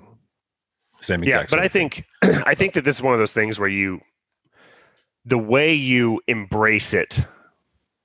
Same 1.00 1.22
exact. 1.22 1.50
Yeah, 1.50 1.56
but 1.56 1.64
I 1.64 1.68
think 1.68 2.04
I 2.22 2.54
think 2.54 2.74
that 2.74 2.84
this 2.84 2.96
is 2.96 3.02
one 3.02 3.14
of 3.14 3.18
those 3.18 3.32
things 3.32 3.58
where 3.58 3.68
you, 3.68 4.00
the 5.24 5.38
way 5.38 5.74
you 5.74 6.20
embrace 6.28 6.94
it 6.94 7.20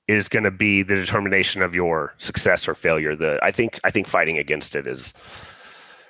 is 0.07 0.29
going 0.29 0.43
to 0.43 0.51
be 0.51 0.83
the 0.83 0.95
determination 0.95 1.61
of 1.61 1.75
your 1.75 2.13
success 2.17 2.67
or 2.67 2.75
failure. 2.75 3.15
The 3.15 3.39
I 3.41 3.51
think 3.51 3.79
I 3.83 3.91
think 3.91 4.07
fighting 4.07 4.37
against 4.37 4.75
it 4.75 4.87
is 4.87 5.13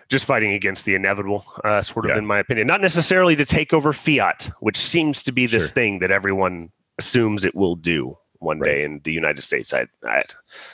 just 0.10 0.26
fighting 0.26 0.54
against 0.54 0.86
the 0.86 0.96
inevitable, 0.96 1.46
uh, 1.64 1.82
sort 1.82 2.06
of, 2.06 2.12
yeah. 2.12 2.18
in 2.18 2.26
my 2.26 2.40
opinion. 2.40 2.66
Not 2.68 2.82
necessarily 2.82 3.36
to 3.36 3.46
take 3.46 3.74
over 3.74 3.92
fiat, 3.92 4.50
which 4.62 4.78
seems 4.78 5.22
to 5.24 5.32
be 5.32 5.48
this 5.48 5.64
sure. 5.64 5.74
thing 5.74 6.00
that 6.00 6.12
everyone 6.12 6.72
assumes 6.98 7.44
it 7.44 7.56
will 7.56 7.76
do 7.76 8.18
one 8.40 8.60
right. 8.60 8.70
day 8.70 8.84
in 8.84 9.02
the 9.04 9.12
United 9.12 9.42
States. 9.42 9.74
I, 9.74 9.88
I, 10.04 10.24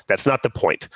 that's 0.07 0.27
not 0.27 0.43
the 0.43 0.49
point, 0.49 0.87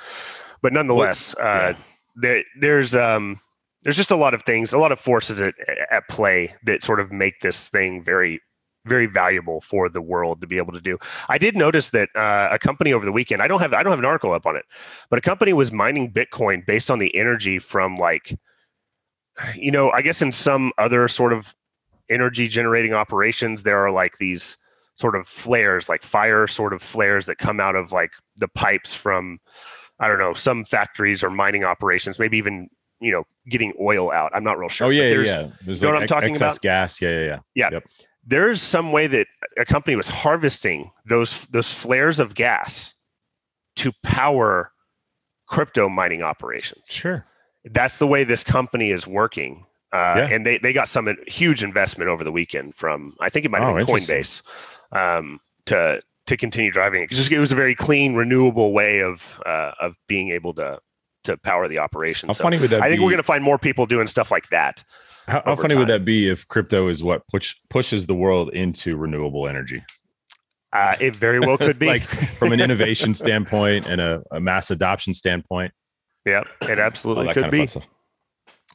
but 0.62 0.72
nonetheless, 0.72 1.34
well, 1.38 1.70
uh, 1.70 1.74
there, 2.14 2.44
there's 2.60 2.94
um, 2.94 3.40
there's 3.82 3.96
just 3.96 4.10
a 4.10 4.16
lot 4.16 4.34
of 4.34 4.42
things, 4.42 4.72
a 4.72 4.78
lot 4.78 4.92
of 4.92 5.00
forces 5.00 5.40
at, 5.40 5.54
at 5.90 6.08
play 6.08 6.54
that 6.64 6.84
sort 6.84 7.00
of 7.00 7.10
make 7.10 7.40
this 7.40 7.68
thing 7.68 8.04
very 8.04 8.40
very 8.88 9.06
valuable 9.06 9.60
for 9.60 9.88
the 9.88 10.00
world 10.00 10.40
to 10.40 10.46
be 10.46 10.56
able 10.56 10.72
to 10.72 10.80
do. 10.80 10.98
I 11.28 11.38
did 11.38 11.56
notice 11.56 11.90
that 11.90 12.08
uh, 12.16 12.48
a 12.50 12.58
company 12.58 12.92
over 12.92 13.04
the 13.04 13.12
weekend. 13.12 13.42
I 13.42 13.48
don't 13.48 13.60
have 13.60 13.72
I 13.72 13.82
don't 13.82 13.92
have 13.92 13.98
an 13.98 14.04
article 14.04 14.32
up 14.32 14.46
on 14.46 14.56
it, 14.56 14.64
but 15.10 15.18
a 15.18 15.22
company 15.22 15.52
was 15.52 15.70
mining 15.70 16.12
Bitcoin 16.12 16.64
based 16.66 16.90
on 16.90 16.98
the 16.98 17.14
energy 17.14 17.58
from 17.58 17.96
like, 17.96 18.38
you 19.54 19.70
know, 19.70 19.90
I 19.90 20.02
guess 20.02 20.22
in 20.22 20.32
some 20.32 20.72
other 20.78 21.06
sort 21.08 21.32
of 21.32 21.54
energy 22.10 22.48
generating 22.48 22.94
operations, 22.94 23.62
there 23.62 23.78
are 23.78 23.90
like 23.90 24.18
these 24.18 24.56
sort 24.96 25.14
of 25.14 25.28
flares, 25.28 25.88
like 25.88 26.02
fire 26.02 26.46
sort 26.46 26.72
of 26.72 26.82
flares 26.82 27.26
that 27.26 27.38
come 27.38 27.60
out 27.60 27.76
of 27.76 27.92
like 27.92 28.10
the 28.36 28.48
pipes 28.48 28.94
from, 28.94 29.38
I 30.00 30.08
don't 30.08 30.18
know, 30.18 30.34
some 30.34 30.64
factories 30.64 31.22
or 31.22 31.30
mining 31.30 31.64
operations, 31.64 32.18
maybe 32.18 32.38
even 32.38 32.68
you 33.00 33.12
know 33.12 33.22
getting 33.48 33.72
oil 33.80 34.10
out. 34.10 34.32
I'm 34.34 34.42
not 34.42 34.58
real 34.58 34.68
sure. 34.68 34.88
Oh 34.88 34.90
yeah, 34.90 35.10
yeah. 35.10 35.48
There's 35.62 35.80
you 35.80 35.86
know 35.86 35.92
like 35.92 35.94
what 35.94 36.02
I'm 36.02 36.08
talking 36.08 36.30
excess 36.30 36.54
about? 36.54 36.62
gas. 36.62 37.00
Yeah, 37.00 37.10
yeah, 37.10 37.24
yeah. 37.24 37.38
Yeah. 37.54 37.68
Yep 37.72 37.84
there's 38.28 38.62
some 38.62 38.92
way 38.92 39.06
that 39.06 39.26
a 39.56 39.64
company 39.64 39.96
was 39.96 40.08
harvesting 40.08 40.90
those 41.06 41.46
those 41.46 41.72
flares 41.72 42.20
of 42.20 42.34
gas 42.34 42.94
to 43.76 43.92
power 44.02 44.72
crypto 45.46 45.88
mining 45.88 46.22
operations. 46.22 46.84
Sure. 46.88 47.24
That's 47.64 47.98
the 47.98 48.06
way 48.06 48.24
this 48.24 48.44
company 48.44 48.90
is 48.90 49.06
working. 49.06 49.64
Uh, 49.92 50.14
yeah. 50.16 50.28
And 50.30 50.44
they, 50.44 50.58
they 50.58 50.72
got 50.72 50.88
some 50.88 51.08
huge 51.26 51.64
investment 51.64 52.10
over 52.10 52.22
the 52.22 52.30
weekend 52.30 52.74
from, 52.74 53.14
I 53.20 53.30
think 53.30 53.46
it 53.46 53.50
might 53.50 53.62
have 53.62 53.70
oh, 53.70 53.76
been 53.76 53.86
Coinbase 53.86 54.42
um, 54.92 55.40
to, 55.66 56.02
to 56.26 56.36
continue 56.36 56.70
driving 56.70 57.02
it. 57.02 57.10
Just, 57.10 57.32
it 57.32 57.38
was 57.38 57.52
a 57.52 57.56
very 57.56 57.74
clean, 57.74 58.14
renewable 58.14 58.72
way 58.74 59.00
of, 59.00 59.40
uh, 59.46 59.72
of 59.80 59.94
being 60.06 60.30
able 60.30 60.52
to, 60.54 60.78
to 61.24 61.38
power 61.38 61.68
the 61.68 61.78
operation. 61.78 62.28
How 62.28 62.34
so 62.34 62.42
funny 62.42 62.58
would 62.58 62.70
that 62.70 62.82
I 62.82 62.88
think 62.88 62.98
be? 62.98 63.04
we're 63.04 63.10
going 63.10 63.18
to 63.18 63.22
find 63.22 63.42
more 63.42 63.58
people 63.58 63.86
doing 63.86 64.06
stuff 64.06 64.30
like 64.30 64.50
that. 64.50 64.84
How, 65.28 65.42
how 65.44 65.56
funny 65.56 65.68
time. 65.68 65.78
would 65.78 65.88
that 65.88 66.04
be 66.04 66.28
if 66.28 66.48
crypto 66.48 66.88
is 66.88 67.02
what 67.04 67.22
push, 67.28 67.54
pushes 67.68 68.06
the 68.06 68.14
world 68.14 68.48
into 68.54 68.96
renewable 68.96 69.46
energy? 69.46 69.84
Uh, 70.72 70.96
it 71.00 71.14
very 71.14 71.38
well 71.38 71.58
could 71.58 71.78
be. 71.78 71.86
like 71.86 72.02
from 72.02 72.52
an 72.52 72.60
innovation 72.60 73.12
standpoint 73.12 73.86
and 73.86 74.00
a, 74.00 74.22
a, 74.30 74.40
mass 74.40 74.70
adoption 74.70 75.12
standpoint. 75.12 75.72
Yeah, 76.24 76.44
it 76.62 76.78
absolutely 76.78 77.32
could 77.34 77.50
be. 77.50 77.66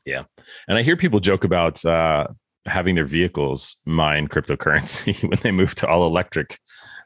Yeah. 0.06 0.24
And 0.68 0.78
I 0.78 0.84
hear 0.84 0.96
people 0.96 1.20
joke 1.20 1.44
about 1.44 1.84
uh, 1.86 2.28
having 2.66 2.96
their 2.96 3.06
vehicles 3.06 3.78
mine 3.86 4.28
cryptocurrency 4.28 5.22
when 5.30 5.40
they 5.42 5.52
move 5.52 5.74
to 5.76 5.88
all 5.88 6.06
electric, 6.06 6.60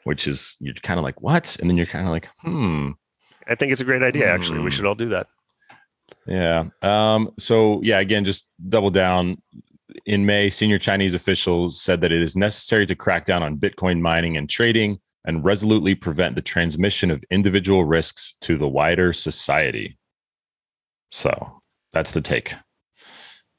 which 0.04 0.28
is 0.28 0.58
you're 0.60 0.74
kind 0.76 1.00
of 1.00 1.04
like, 1.04 1.22
what? 1.22 1.58
And 1.60 1.70
then 1.70 1.78
you're 1.78 1.86
kind 1.86 2.06
of 2.06 2.12
like, 2.12 2.30
hmm. 2.42 2.92
I 3.48 3.56
think 3.56 3.72
it's 3.72 3.82
a 3.82 3.86
great 3.86 4.04
idea, 4.04 4.30
actually. 4.30 4.60
Hmm. 4.60 4.66
We 4.66 4.72
should 4.72 4.86
all 4.86 4.96
do 4.96 5.10
that. 5.10 5.28
Yeah. 6.26 6.66
Um, 6.82 7.32
so 7.40 7.82
yeah, 7.84 8.00
again, 8.00 8.26
just 8.26 8.50
double 8.70 8.90
down. 8.90 9.42
In 10.06 10.26
May, 10.26 10.50
senior 10.50 10.78
Chinese 10.78 11.16
officials 11.16 11.82
said 11.82 12.02
that 12.02 12.12
it 12.12 12.22
is 12.22 12.36
necessary 12.36 12.86
to 12.86 12.96
crack 12.96 13.26
down 13.26 13.42
on 13.42 13.58
Bitcoin 13.58 14.00
mining 14.00 14.38
and 14.38 14.50
trading 14.50 15.00
and 15.26 15.44
resolutely 15.44 15.96
prevent 15.96 16.36
the 16.36 16.42
transmission 16.42 17.10
of 17.10 17.24
individual 17.32 17.84
risks 17.84 18.36
to 18.42 18.58
the 18.58 18.68
wider 18.68 19.12
society. 19.12 19.98
So 21.12 21.62
that's 21.94 22.12
the 22.12 22.22
take. 22.22 22.54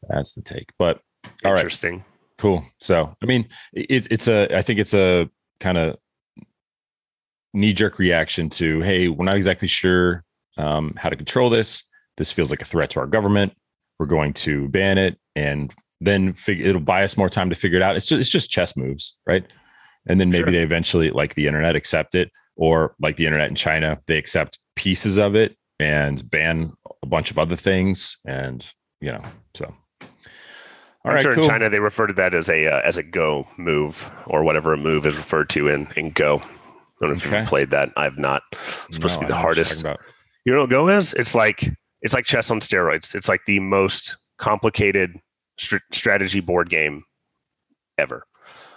That's 0.09 0.33
the 0.33 0.43
take. 0.43 0.71
But 0.79 1.01
all 1.45 1.53
interesting. 1.53 1.97
Right. 1.97 2.05
Cool. 2.39 2.65
So 2.81 3.15
I 3.23 3.27
mean, 3.27 3.49
it's 3.73 4.07
it's 4.11 4.29
a 4.29 4.55
I 4.57 4.63
think 4.63 4.79
it's 4.79 4.95
a 4.95 5.29
kind 5.61 5.77
of 5.77 5.97
knee 7.53 7.73
jerk 7.73 7.99
reaction 7.99 8.49
to 8.51 8.81
hey, 8.81 9.09
we're 9.09 9.25
not 9.25 9.37
exactly 9.37 9.69
sure 9.69 10.25
um, 10.57 10.95
how 10.97 11.09
to 11.09 11.17
control 11.17 11.51
this 11.51 11.85
this 12.19 12.31
feels 12.31 12.51
like 12.51 12.61
a 12.61 12.67
threat 12.67 12.91
to 12.91 13.01
our 13.01 13.07
government. 13.07 13.55
We're 13.99 14.07
going 14.07 14.35
to 14.35 14.69
ban 14.69 14.99
it, 14.99 15.19
and 15.35 15.75
then 16.01 16.35
figure, 16.35 16.67
it'll 16.67 16.81
buy 16.81 17.03
us 17.03 17.17
more 17.17 17.31
time 17.31 17.49
to 17.49 17.57
figure 17.57 17.79
it 17.79 17.83
out. 17.83 17.97
It's 17.97 18.07
just, 18.07 18.21
it's 18.21 18.29
just 18.29 18.51
chess 18.51 18.77
moves, 18.77 19.17
right? 19.27 19.45
And 20.07 20.21
then 20.21 20.31
maybe 20.31 20.45
sure. 20.45 20.53
they 20.53 20.63
eventually, 20.63 21.11
like 21.11 21.35
the 21.35 21.47
internet, 21.47 21.75
accept 21.75 22.15
it, 22.15 22.31
or 22.57 22.95
like 23.01 23.17
the 23.17 23.25
internet 23.25 23.49
in 23.49 23.55
China, 23.55 23.99
they 24.07 24.19
accept 24.19 24.59
pieces 24.77 25.19
of 25.19 25.35
it 25.35 25.57
and 25.81 26.29
ban 26.31 26.73
a 27.03 27.07
bunch 27.07 27.31
of 27.31 27.39
other 27.39 27.57
things, 27.57 28.19
and 28.27 28.73
you 29.01 29.11
know, 29.11 29.23
so. 29.55 29.75
All 31.05 31.13
I'm 31.13 31.15
right, 31.15 31.23
sure 31.23 31.35
cool. 31.35 31.45
in 31.45 31.49
China 31.49 31.71
they 31.71 31.79
refer 31.79 32.09
to 32.09 32.13
that 32.15 32.35
as 32.35 32.49
a 32.49 32.67
uh, 32.67 32.81
as 32.85 32.97
a 32.97 33.03
go 33.05 33.49
move 33.57 34.11
or 34.27 34.43
whatever 34.43 34.73
a 34.73 34.77
move 34.77 35.07
is 35.07 35.17
referred 35.17 35.49
to 35.51 35.69
in 35.69 35.89
in 35.97 36.11
Go. 36.11 36.37
I 36.37 36.41
don't 37.01 37.11
know 37.11 37.17
if 37.17 37.27
okay. 37.27 37.39
you've 37.39 37.49
played 37.49 37.71
that. 37.71 37.91
I've 37.97 38.19
not. 38.19 38.43
It's 38.53 38.97
supposed 38.97 39.15
no, 39.15 39.21
to 39.21 39.27
be 39.27 39.33
the 39.33 39.39
hardest. 39.39 39.85
You 40.45 40.55
know 40.55 40.63
what 40.63 40.71
Go 40.71 40.89
is? 40.89 41.15
It's 41.15 41.35
like 41.37 41.73
it's 42.03 42.15
like 42.15 42.25
chess 42.25 42.51
on 42.51 42.61
steroids. 42.61 43.15
It's 43.15 43.29
like 43.29 43.45
the 43.47 43.61
most 43.61 44.17
complicated 44.39 45.21
st- 45.59 45.83
strategy 45.93 46.41
board 46.41 46.71
game 46.71 47.05
ever. 47.99 48.25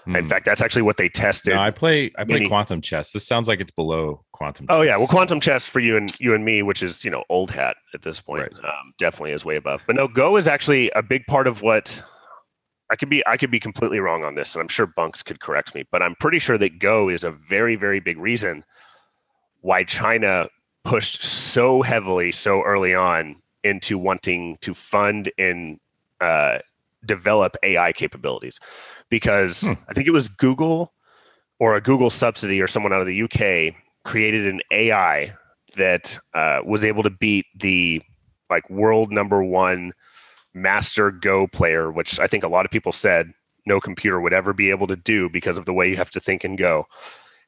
Hmm. 0.06 0.16
In 0.16 0.26
fact, 0.26 0.46
that's 0.46 0.62
actually 0.62 0.82
what 0.82 0.98
they 0.98 1.10
tested. 1.10 1.54
No, 1.54 1.62
I 1.62 1.70
play 1.70 2.12
I 2.18 2.24
play 2.24 2.40
many... 2.40 2.48
quantum 2.48 2.82
chess. 2.82 3.12
This 3.12 3.26
sounds 3.26 3.48
like 3.48 3.60
it's 3.60 3.72
below 3.72 4.26
quantum. 4.32 4.66
Oh 4.70 4.82
yeah, 4.82 4.98
well, 4.98 5.08
quantum 5.08 5.40
chess 5.40 5.68
for 5.68 5.80
you 5.80 5.96
and 5.96 6.14
you 6.20 6.34
and 6.34 6.44
me, 6.44 6.64
which 6.64 6.82
is 6.82 7.06
you 7.06 7.12
know 7.12 7.24
old 7.30 7.52
hat 7.52 7.76
at 7.94 8.02
this 8.02 8.20
point, 8.20 8.52
right. 8.54 8.66
um, 8.66 8.94
definitely 8.98 9.32
is 9.32 9.46
way 9.46 9.58
above. 9.58 9.82
But 9.86 9.96
no, 9.96 10.08
Go 10.08 10.38
is 10.38 10.48
actually 10.48 10.90
a 10.96 11.04
big 11.04 11.26
part 11.28 11.46
of 11.46 11.62
what 11.62 12.04
I 12.90 12.96
could 12.96 13.10
be. 13.10 13.26
I 13.28 13.38
could 13.38 13.52
be 13.52 13.60
completely 13.60 14.00
wrong 14.00 14.24
on 14.24 14.34
this, 14.34 14.56
and 14.56 14.62
I'm 14.62 14.68
sure 14.68 14.88
Bunks 14.88 15.22
could 15.22 15.40
correct 15.40 15.76
me. 15.76 15.84
But 15.92 16.02
I'm 16.02 16.16
pretty 16.16 16.40
sure 16.40 16.58
that 16.58 16.80
Go 16.80 17.08
is 17.10 17.24
a 17.24 17.32
very 17.32 17.76
very 17.76 18.00
big 18.00 18.18
reason 18.18 18.64
why 19.60 19.84
China 19.84 20.48
pushed 20.84 21.24
so 21.24 21.82
heavily 21.82 22.32
so 22.32 22.63
early 22.63 22.94
on 22.94 23.36
into 23.63 23.98
wanting 23.98 24.58
to 24.62 24.74
fund 24.74 25.32
and 25.38 25.80
uh, 26.20 26.58
develop 27.06 27.56
AI 27.63 27.94
capabilities. 27.94 28.60
Because 29.10 29.62
Hmm. 29.62 29.74
I 29.89 29.94
think 29.94 30.08
it 30.08 30.12
was 30.12 30.28
Google 30.28 30.94
or 31.60 31.76
a 31.76 31.82
Google 31.82 32.10
subsidy 32.10 32.62
or 32.62 32.67
someone 32.67 32.94
out 32.94 33.02
of 33.02 33.08
the 33.08 33.24
UK 33.24 33.76
created 34.04 34.48
an 34.48 34.62
AI 34.72 35.34
that 35.78 36.17
uh, 36.34 36.60
was 36.65 36.84
able 36.84 37.04
to 37.04 37.10
beat 37.10 37.46
the 37.56 38.02
like 38.50 38.67
world 38.70 39.12
number 39.12 39.44
one 39.44 39.94
master 40.54 41.12
Go 41.12 41.48
player, 41.48 41.91
which 41.91 42.20
I 42.20 42.28
think 42.28 42.44
a 42.44 42.48
lot 42.50 42.65
of 42.65 42.72
people 42.72 42.91
said 42.91 43.32
no 43.65 43.80
computer 43.80 44.20
would 44.20 44.34
ever 44.34 44.54
be 44.54 44.72
able 44.72 44.88
to 44.88 44.96
do 44.96 45.30
because 45.30 45.58
of 45.58 45.65
the 45.65 45.74
way 45.74 45.88
you 45.88 45.96
have 45.96 46.10
to 46.12 46.20
think 46.20 46.44
and 46.44 46.58
go. 46.58 46.88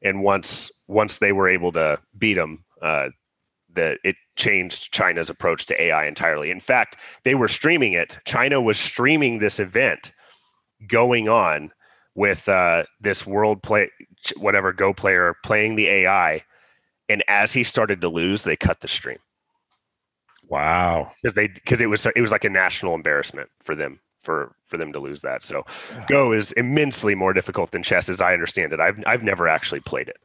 And 0.02 0.22
once 0.22 0.70
once 0.86 1.18
they 1.18 1.32
were 1.32 1.48
able 1.48 1.72
to 1.72 1.98
beat 2.16 2.34
them, 2.34 2.64
uh, 2.80 3.08
that 3.74 3.98
it 4.04 4.16
changed 4.36 4.92
China's 4.92 5.30
approach 5.30 5.66
to 5.66 5.82
AI 5.82 6.06
entirely. 6.06 6.50
In 6.50 6.60
fact, 6.60 6.96
they 7.24 7.34
were 7.34 7.48
streaming 7.48 7.92
it. 7.92 8.18
China 8.24 8.60
was 8.60 8.78
streaming 8.78 9.38
this 9.38 9.60
event 9.60 10.12
going 10.88 11.28
on 11.28 11.72
with 12.14 12.48
uh, 12.48 12.84
this 13.00 13.26
world 13.26 13.62
play 13.62 13.90
whatever 14.36 14.72
Go 14.72 14.92
player 14.94 15.34
playing 15.44 15.76
the 15.76 15.88
AI. 15.88 16.42
And 17.08 17.22
as 17.28 17.52
he 17.52 17.64
started 17.64 18.00
to 18.00 18.08
lose, 18.08 18.44
they 18.44 18.56
cut 18.56 18.80
the 18.80 18.88
stream 18.88 19.18
Wow. 20.48 21.12
because 21.22 21.34
they 21.34 21.48
because 21.48 21.80
it 21.80 21.86
was 21.86 22.06
it 22.06 22.20
was 22.20 22.30
like 22.32 22.44
a 22.44 22.50
national 22.50 22.94
embarrassment 22.94 23.48
for 23.60 23.74
them 23.74 24.00
for 24.20 24.54
for 24.66 24.76
them 24.76 24.92
to 24.92 24.98
lose 25.00 25.22
that. 25.22 25.42
So 25.42 25.64
Go 26.08 26.32
is 26.32 26.52
immensely 26.52 27.14
more 27.14 27.32
difficult 27.32 27.70
than 27.72 27.82
chess, 27.82 28.08
as 28.08 28.20
I 28.20 28.32
understand 28.32 28.72
it. 28.72 28.80
I've 28.80 29.02
I've 29.06 29.22
never 29.22 29.48
actually 29.48 29.80
played 29.80 30.08
it, 30.08 30.16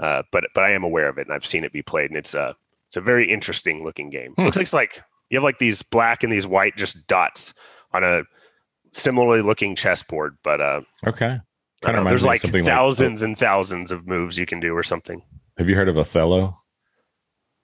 uh, 0.00 0.22
but 0.32 0.44
but 0.54 0.64
I 0.64 0.70
am 0.70 0.84
aware 0.84 1.08
of 1.08 1.18
it 1.18 1.26
and 1.26 1.34
I've 1.34 1.46
seen 1.46 1.64
it 1.64 1.72
be 1.72 1.82
played, 1.82 2.10
and 2.10 2.16
it's 2.16 2.34
a 2.34 2.56
it's 2.88 2.96
a 2.96 3.00
very 3.00 3.30
interesting 3.30 3.84
looking 3.84 4.10
game. 4.10 4.32
Hmm. 4.34 4.44
Looks 4.44 4.56
like 4.56 4.64
it's 4.64 4.72
like 4.72 5.02
you 5.30 5.36
have 5.36 5.44
like 5.44 5.58
these 5.58 5.82
black 5.82 6.22
and 6.22 6.32
these 6.32 6.46
white 6.46 6.76
just 6.76 7.06
dots 7.06 7.54
on 7.92 8.04
a 8.04 8.22
similarly 8.92 9.42
looking 9.42 9.76
chessboard, 9.76 10.36
but 10.42 10.60
uh, 10.60 10.80
Okay. 11.06 11.38
Kind 11.82 11.96
of 11.96 12.04
there's 12.06 12.22
reminds 12.22 12.44
me 12.44 12.48
of 12.48 12.54
like 12.54 12.64
thousands 12.64 13.22
and 13.22 13.38
thousands 13.38 13.92
of 13.92 14.06
moves 14.06 14.36
you 14.36 14.46
can 14.46 14.58
do 14.58 14.74
or 14.74 14.82
something. 14.82 15.22
Have 15.58 15.68
you 15.68 15.76
heard 15.76 15.88
of 15.88 15.96
Othello? 15.96 16.58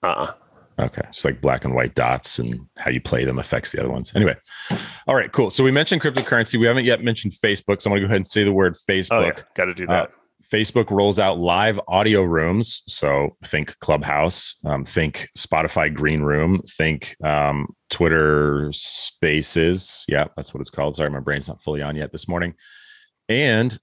Uh, 0.01 0.07
uh 0.07 0.33
Okay. 0.77 1.03
It's 1.07 1.23
like 1.23 1.39
black 1.39 1.63
and 1.63 1.73
white 1.73 1.95
dots 1.95 2.37
and 2.37 2.59
how 2.77 2.91
you 2.91 2.99
play 2.99 3.23
them 3.23 3.39
affects 3.39 3.71
the 3.71 3.79
other 3.79 3.89
ones. 3.89 4.11
Anyway. 4.13 4.35
All 5.07 5.15
right, 5.15 5.31
cool. 5.31 5.49
So 5.49 5.63
we 5.63 5.71
mentioned 5.71 6.01
cryptocurrency. 6.01 6.59
We 6.59 6.65
haven't 6.65 6.83
yet 6.83 7.01
mentioned 7.01 7.33
Facebook. 7.33 7.81
So 7.81 7.89
I'm 7.89 7.91
going 7.91 8.01
to 8.01 8.01
go 8.01 8.05
ahead 8.07 8.17
and 8.17 8.27
say 8.27 8.43
the 8.43 8.51
word 8.51 8.75
Facebook. 8.89 9.11
oh 9.11 9.21
yeah, 9.21 9.41
got 9.55 9.65
to 9.65 9.73
do 9.73 9.87
that. 9.87 10.11
Facebook 10.51 10.91
rolls 10.91 11.19
out 11.19 11.37
live 11.37 11.79
audio 11.87 12.23
rooms. 12.23 12.83
So 12.87 13.35
think 13.43 13.77
Clubhouse, 13.79 14.55
um, 14.65 14.85
think 14.85 15.27
Spotify 15.37 15.93
Green 15.93 16.21
Room, 16.21 16.61
think 16.77 17.15
um, 17.23 17.67
Twitter 17.89 18.69
Spaces. 18.71 20.05
Yeah, 20.07 20.25
that's 20.35 20.53
what 20.53 20.61
it's 20.61 20.69
called. 20.69 20.95
Sorry, 20.95 21.09
my 21.09 21.19
brain's 21.19 21.47
not 21.47 21.61
fully 21.61 21.81
on 21.81 21.95
yet 21.95 22.11
this 22.11 22.27
morning. 22.27 22.53
And 23.27 23.77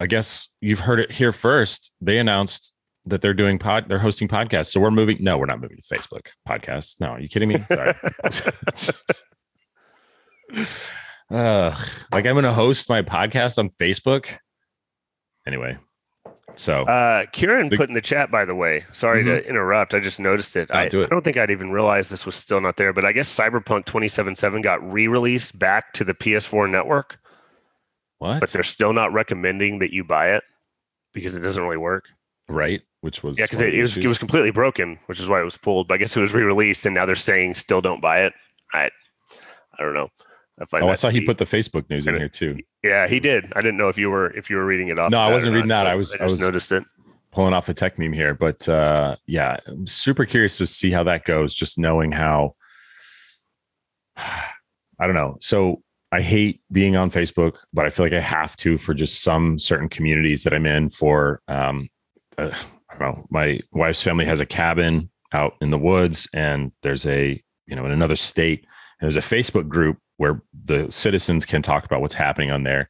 I 0.00 0.06
guess 0.06 0.48
you've 0.60 0.80
heard 0.80 1.00
it 1.00 1.12
here 1.12 1.32
first. 1.32 1.92
They 2.00 2.18
announced 2.18 2.74
that 3.04 3.20
they're 3.20 3.34
doing 3.34 3.58
pod, 3.58 3.88
they're 3.88 3.98
hosting 3.98 4.28
podcasts. 4.28 4.70
So 4.72 4.80
we're 4.80 4.90
moving. 4.90 5.18
No, 5.20 5.38
we're 5.38 5.46
not 5.46 5.60
moving 5.60 5.76
to 5.76 5.82
Facebook 5.82 6.28
podcasts. 6.48 7.00
No, 7.00 7.08
are 7.08 7.20
you 7.20 7.28
kidding 7.28 7.48
me? 7.48 7.58
Sorry. 7.68 7.94
uh, 11.30 11.76
like 12.12 12.26
I'm 12.26 12.34
going 12.34 12.44
to 12.44 12.52
host 12.52 12.88
my 12.88 13.02
podcast 13.02 13.58
on 13.58 13.70
Facebook. 13.70 14.36
Anyway, 15.46 15.76
so 16.54 16.82
Uh, 16.84 17.26
Kieran 17.32 17.68
The- 17.68 17.76
put 17.76 17.88
in 17.88 17.94
the 17.94 18.00
chat, 18.00 18.30
by 18.30 18.44
the 18.44 18.54
way. 18.54 18.84
Sorry 18.92 19.24
to 19.24 19.46
interrupt. 19.48 19.94
I 19.94 20.00
just 20.00 20.20
noticed 20.20 20.56
it. 20.56 20.70
I, 20.70 20.88
do 20.88 21.02
it. 21.02 21.06
I 21.06 21.08
don't 21.08 21.22
think 21.22 21.36
I'd 21.36 21.50
even 21.50 21.70
realized 21.72 22.10
this 22.10 22.24
was 22.26 22.36
still 22.36 22.60
not 22.60 22.76
there, 22.76 22.92
but 22.92 23.04
I 23.04 23.12
guess 23.12 23.34
Cyberpunk 23.34 23.86
2077 23.86 24.62
got 24.62 24.82
re-released 24.92 25.58
back 25.58 25.92
to 25.94 26.04
the 26.04 26.14
PS4 26.14 26.70
network, 26.70 27.18
what? 28.18 28.40
but 28.40 28.50
they're 28.50 28.62
still 28.62 28.92
not 28.92 29.12
recommending 29.12 29.78
that 29.80 29.92
you 29.92 30.04
buy 30.04 30.34
it 30.34 30.44
because 31.12 31.34
it 31.34 31.40
doesn't 31.40 31.62
really 31.62 31.76
work. 31.76 32.04
right? 32.48 32.82
Which 33.00 33.24
was 33.24 33.36
Yeah, 33.36 33.46
because 33.46 33.60
it, 33.60 33.74
it 33.74 33.80
was 33.82 33.96
it 33.98 34.06
was 34.06 34.18
completely 34.18 34.52
broken, 34.52 34.96
which 35.06 35.18
is 35.18 35.26
why 35.28 35.40
it 35.40 35.44
was 35.44 35.56
pulled. 35.56 35.88
But 35.88 35.94
I 35.94 35.96
guess 35.98 36.16
it 36.16 36.20
was 36.20 36.32
re-released, 36.32 36.86
and 36.86 36.94
now 36.94 37.04
they're 37.04 37.16
saying 37.16 37.56
still 37.56 37.80
don't 37.80 38.00
buy 38.00 38.22
it. 38.26 38.32
I 38.72 38.90
I 39.76 39.82
don't 39.82 39.94
know. 39.94 40.08
I 40.60 40.64
Oh, 40.80 40.88
I 40.88 40.94
saw 40.94 41.08
he 41.08 41.20
be- 41.20 41.26
put 41.26 41.38
the 41.38 41.44
Facebook 41.44 41.88
news 41.90 42.06
in 42.06 42.14
here 42.16 42.28
too. 42.28 42.58
Yeah, 42.84 43.08
he 43.08 43.18
did. 43.20 43.52
I 43.56 43.60
didn't 43.60 43.76
know 43.78 43.88
if 43.88 43.96
you 43.98 44.10
were 44.10 44.30
if 44.36 44.50
you 44.50 44.56
were 44.56 44.66
reading 44.66 44.88
it 44.88 44.98
off. 44.98 45.10
No, 45.10 45.18
I 45.18 45.30
wasn't 45.30 45.54
reading 45.54 45.68
that. 45.68 45.86
I 45.86 45.94
was- 45.94 46.14
I 46.16 46.20
I 46.20 46.24
was- 46.24 46.40
noticed 46.40 46.72
it. 46.72 46.84
Pulling 47.30 47.54
off 47.54 47.70
a 47.70 47.74
Techmeme 47.74 48.14
here, 48.14 48.34
but 48.34 48.68
uh, 48.68 49.16
yeah, 49.26 49.56
I'm 49.66 49.86
super 49.86 50.26
curious 50.26 50.58
to 50.58 50.66
see 50.66 50.90
how 50.90 51.02
that 51.04 51.24
goes. 51.24 51.54
Just 51.54 51.78
knowing 51.78 52.12
how, 52.12 52.56
I 54.16 55.06
don't 55.06 55.14
know. 55.14 55.38
So 55.40 55.82
I 56.12 56.20
hate 56.20 56.60
being 56.70 56.94
on 56.96 57.10
Facebook, 57.10 57.56
but 57.72 57.86
I 57.86 57.88
feel 57.88 58.04
like 58.04 58.12
I 58.12 58.20
have 58.20 58.56
to 58.58 58.76
for 58.78 58.92
just 58.94 59.22
some 59.22 59.58
certain 59.58 59.88
communities 59.88 60.44
that 60.44 60.52
I'm 60.52 60.66
in. 60.66 60.90
For 60.90 61.40
um, 61.48 61.88
uh, 62.38 62.50
I 62.90 62.98
don't 62.98 63.16
know, 63.16 63.26
my 63.30 63.60
wife's 63.72 64.02
family 64.02 64.26
has 64.26 64.40
a 64.40 64.46
cabin 64.46 65.10
out 65.32 65.54
in 65.62 65.70
the 65.70 65.78
woods, 65.78 66.28
and 66.34 66.72
there's 66.82 67.06
a 67.06 67.42
you 67.66 67.74
know 67.76 67.86
in 67.86 67.92
another 67.92 68.16
state, 68.16 68.66
and 69.00 69.10
there's 69.10 69.16
a 69.16 69.26
Facebook 69.34 69.68
group 69.68 69.96
where 70.22 70.40
the 70.64 70.86
citizens 70.92 71.44
can 71.44 71.62
talk 71.62 71.84
about 71.84 72.00
what's 72.00 72.14
happening 72.14 72.52
on 72.52 72.62
there. 72.62 72.88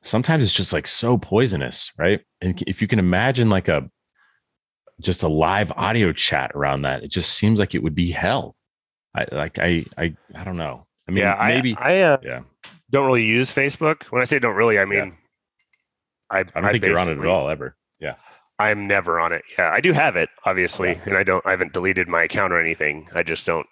Sometimes 0.00 0.44
it's 0.44 0.54
just 0.54 0.72
like 0.72 0.86
so 0.86 1.18
poisonous, 1.18 1.90
right? 1.98 2.20
And 2.40 2.62
if 2.68 2.80
you 2.80 2.86
can 2.86 3.00
imagine 3.00 3.50
like 3.50 3.66
a 3.66 3.90
just 5.00 5.24
a 5.24 5.28
live 5.28 5.72
audio 5.72 6.12
chat 6.12 6.52
around 6.54 6.82
that, 6.82 7.02
it 7.02 7.10
just 7.10 7.30
seems 7.34 7.58
like 7.58 7.74
it 7.74 7.82
would 7.82 7.96
be 7.96 8.12
hell. 8.12 8.54
I 9.12 9.26
like 9.32 9.58
I 9.58 9.86
I 9.96 10.14
I 10.36 10.44
don't 10.44 10.56
know. 10.56 10.86
I 11.08 11.10
mean, 11.10 11.24
yeah, 11.24 11.36
maybe 11.48 11.74
I, 11.76 12.02
uh, 12.02 12.18
yeah. 12.22 12.42
don't 12.90 13.06
really 13.06 13.24
use 13.24 13.52
Facebook. 13.52 14.04
When 14.10 14.22
I 14.22 14.24
say 14.24 14.38
don't 14.38 14.54
really, 14.54 14.78
I 14.78 14.84
mean 14.84 15.16
I, 16.30 16.40
I 16.40 16.42
don't 16.42 16.70
think 16.70 16.84
you're 16.84 16.98
on 16.98 17.10
it 17.10 17.18
at 17.18 17.26
all 17.26 17.50
ever. 17.50 17.74
Yeah. 17.98 18.14
I'm 18.60 18.86
never 18.86 19.18
on 19.18 19.32
it. 19.32 19.42
Yeah, 19.58 19.70
I 19.72 19.80
do 19.80 19.92
have 19.92 20.14
it, 20.14 20.28
obviously, 20.44 20.90
Yeah. 20.90 21.02
and 21.06 21.16
I 21.16 21.24
don't. 21.24 21.44
I 21.44 21.50
haven't 21.50 21.72
deleted 21.72 22.06
my 22.06 22.22
account 22.22 22.52
or 22.52 22.60
anything. 22.60 23.08
I 23.14 23.24
just 23.24 23.46
don't 23.46 23.66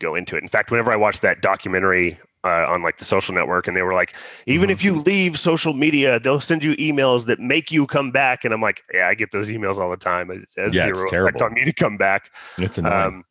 go 0.00 0.14
into 0.14 0.36
it. 0.36 0.42
In 0.42 0.48
fact, 0.48 0.70
whenever 0.70 0.92
I 0.92 0.96
watched 0.96 1.22
that 1.22 1.40
documentary 1.40 2.18
uh, 2.42 2.66
on 2.68 2.82
like 2.82 2.98
the 2.98 3.04
social 3.04 3.34
network, 3.34 3.68
and 3.68 3.76
they 3.76 3.82
were 3.82 3.92
like, 3.94 4.14
even 4.46 4.68
Mhm. 4.68 4.72
if 4.72 4.82
you 4.84 4.94
leave 4.94 5.38
social 5.38 5.74
media, 5.74 6.18
they'll 6.20 6.40
send 6.40 6.64
you 6.64 6.74
emails 6.76 7.26
that 7.26 7.38
make 7.38 7.70
you 7.70 7.86
come 7.86 8.10
back. 8.10 8.44
And 8.44 8.54
I'm 8.54 8.62
like, 8.62 8.82
yeah, 8.94 9.08
I 9.08 9.14
get 9.14 9.30
those 9.32 9.48
emails 9.48 9.76
all 9.78 9.90
the 9.90 9.96
time. 9.96 10.30
It 10.30 10.48
has 10.56 10.72
Yeah, 10.72 10.84
zero 10.84 11.02
it's 11.02 11.12
effect 11.12 11.42
on 11.42 11.52
me 11.54 11.64
to 11.64 11.72
come 11.72 11.96
back. 11.96 12.30
It's 12.58 12.78
annoying. 12.78 12.94
Um, 13.02 13.24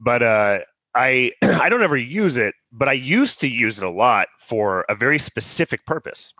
but 0.00 0.22
uh, 0.22 0.58
I 0.94 1.32
I 1.42 1.68
don't 1.68 1.82
ever 1.82 1.96
use 1.96 2.36
it, 2.38 2.54
but 2.72 2.88
I 2.88 2.94
used 2.94 3.40
to 3.40 3.48
use 3.48 3.78
it 3.78 3.84
a 3.84 3.90
lot 3.90 4.28
for 4.38 4.84
a 4.88 4.94
very 4.94 5.18
specific 5.18 5.84
purpose. 5.84 6.32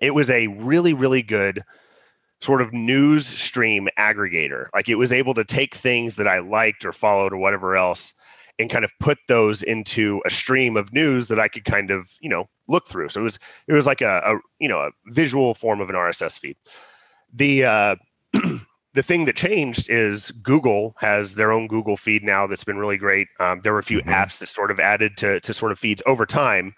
It 0.00 0.14
was 0.14 0.30
a 0.30 0.46
really 0.48 0.92
really 0.94 1.22
good 1.22 1.64
sort 2.40 2.60
of 2.60 2.72
news 2.72 3.26
stream 3.26 3.88
aggregator. 3.98 4.66
Like 4.74 4.88
it 4.88 4.96
was 4.96 5.12
able 5.12 5.34
to 5.34 5.44
take 5.44 5.74
things 5.74 6.16
that 6.16 6.28
I 6.28 6.38
liked 6.40 6.84
or 6.84 6.92
followed 6.92 7.32
or 7.32 7.38
whatever 7.38 7.76
else 7.76 8.14
and 8.58 8.70
kind 8.70 8.84
of 8.84 8.90
put 9.00 9.18
those 9.28 9.62
into 9.62 10.22
a 10.26 10.30
stream 10.30 10.76
of 10.76 10.92
news 10.92 11.28
that 11.28 11.38
I 11.38 11.48
could 11.48 11.64
kind 11.64 11.90
of, 11.90 12.10
you 12.20 12.28
know, 12.30 12.48
look 12.68 12.86
through. 12.88 13.10
So 13.10 13.20
it 13.20 13.24
was 13.24 13.38
it 13.68 13.72
was 13.74 13.86
like 13.86 14.00
a, 14.00 14.22
a 14.24 14.38
you 14.58 14.68
know, 14.68 14.78
a 14.80 14.90
visual 15.08 15.54
form 15.54 15.80
of 15.80 15.88
an 15.90 15.94
RSS 15.96 16.38
feed. 16.38 16.56
The 17.32 17.64
uh 17.64 17.96
the 18.94 19.02
thing 19.02 19.26
that 19.26 19.36
changed 19.36 19.90
is 19.90 20.30
Google 20.42 20.94
has 20.98 21.34
their 21.34 21.52
own 21.52 21.68
Google 21.68 21.96
feed 21.96 22.22
now 22.24 22.46
that's 22.46 22.64
been 22.64 22.78
really 22.78 22.96
great. 22.96 23.28
Um, 23.40 23.60
there 23.62 23.72
were 23.74 23.78
a 23.78 23.82
few 23.84 23.98
Mhm. 24.00 24.06
apps 24.06 24.38
that 24.38 24.48
sort 24.48 24.70
of 24.70 24.80
added 24.80 25.16
to 25.18 25.40
to 25.40 25.52
sort 25.54 25.72
of 25.72 25.78
feeds 25.78 26.02
over 26.06 26.24
time. 26.26 26.74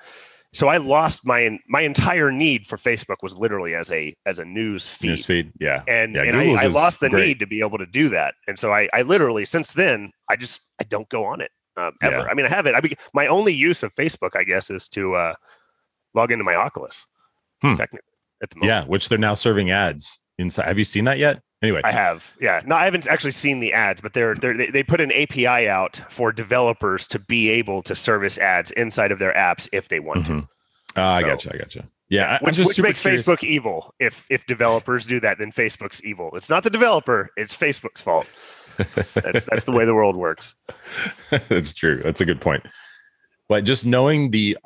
So 0.54 0.66
I 0.68 0.78
lost 0.78 1.24
my 1.26 1.58
my 1.68 1.82
entire 1.82 2.32
need 2.32 2.66
for 2.66 2.76
Facebook 2.78 3.16
was 3.22 3.36
literally 3.38 3.74
as 3.74 3.92
a 3.92 4.16
as 4.26 4.38
a 4.38 4.44
news 4.44 4.88
feed, 4.88 5.08
News 5.10 5.26
feed. 5.26 5.52
Yeah. 5.60 5.82
and 5.86 6.14
Yeah, 6.16 6.22
and 6.22 6.36
I, 6.36 6.64
I 6.64 6.66
lost 6.66 7.00
the 7.00 7.10
great. 7.10 7.26
need 7.26 7.38
to 7.40 7.46
be 7.46 7.60
able 7.60 7.78
to 7.78 7.86
do 7.86 8.08
that. 8.08 8.34
And 8.48 8.58
so 8.58 8.72
I 8.72 8.88
I 8.92 9.02
literally 9.02 9.44
since 9.44 9.74
then 9.74 10.10
I 10.28 10.36
just 10.36 10.60
I 10.80 10.84
don't 10.84 11.08
go 11.10 11.24
on 11.24 11.40
it 11.40 11.50
uh, 11.78 11.90
ever. 12.02 12.16
Yeah. 12.18 12.26
I 12.30 12.34
mean 12.34 12.46
I 12.46 12.48
have 12.50 12.66
it. 12.66 12.74
I 12.74 12.80
be, 12.80 12.96
my 13.14 13.26
only 13.28 13.52
use 13.54 13.82
of 13.82 13.94
Facebook 13.94 14.30
I 14.36 14.44
guess 14.44 14.70
is 14.70 14.88
to 14.90 15.14
uh, 15.14 15.34
log 16.14 16.32
into 16.32 16.44
my 16.44 16.54
Oculus. 16.54 17.06
Hmm. 17.62 17.76
Technically, 17.76 18.00
at 18.42 18.50
the 18.50 18.56
moment. 18.56 18.68
Yeah. 18.68 18.84
Which 18.84 19.08
they're 19.08 19.18
now 19.18 19.34
serving 19.34 19.70
ads 19.70 20.20
inside. 20.38 20.66
Have 20.66 20.78
you 20.78 20.84
seen 20.84 21.04
that 21.04 21.18
yet? 21.18 21.42
Anyway. 21.60 21.80
I 21.82 21.90
have, 21.90 22.36
yeah. 22.40 22.60
No, 22.64 22.76
I 22.76 22.84
haven't 22.84 23.08
actually 23.08 23.32
seen 23.32 23.58
the 23.58 23.72
ads, 23.72 24.00
but 24.00 24.12
they're, 24.12 24.36
they're 24.36 24.56
they 24.56 24.66
they 24.70 24.82
put 24.84 25.00
an 25.00 25.10
API 25.10 25.68
out 25.68 26.00
for 26.08 26.30
developers 26.30 27.08
to 27.08 27.18
be 27.18 27.48
able 27.48 27.82
to 27.82 27.96
service 27.96 28.38
ads 28.38 28.70
inside 28.72 29.10
of 29.10 29.18
their 29.18 29.32
apps 29.34 29.68
if 29.72 29.88
they 29.88 29.98
want 29.98 30.24
Mhm. 30.26 30.46
Uh, 30.96 31.00
I 31.02 31.20
So- 31.22 31.26
gotcha. 31.26 31.50
I 31.54 31.58
gotcha. 31.58 31.88
Yeah. 32.10 32.22
I- 32.22 32.26
to. 32.26 32.32
I'm 32.34 32.46
Which, 32.46 32.54
just 32.56 32.68
which 32.68 32.80
makes 32.80 33.00
curious. 33.02 33.26
Facebook 33.26 33.42
evil. 33.42 33.92
If 33.98 34.24
if 34.30 34.46
developers 34.46 35.04
do 35.04 35.18
that, 35.18 35.38
then 35.38 35.50
Facebook's 35.50 36.00
evil. 36.04 36.30
It's 36.34 36.48
not 36.48 36.62
the 36.62 36.70
developer; 36.70 37.30
it's 37.36 37.56
Facebook's 37.56 38.00
fault. 38.00 38.28
That's 39.14 39.44
that's 39.44 39.64
the 39.64 39.72
way 39.72 39.84
the 39.84 39.94
world 39.94 40.16
works. 40.16 40.54
That's 41.48 41.72
true. 41.72 42.00
That's 42.02 42.20
a 42.20 42.24
good 42.24 42.40
point. 42.40 42.64
But 43.48 43.64
just 43.64 43.86
knowing 43.86 44.30
the 44.30 44.56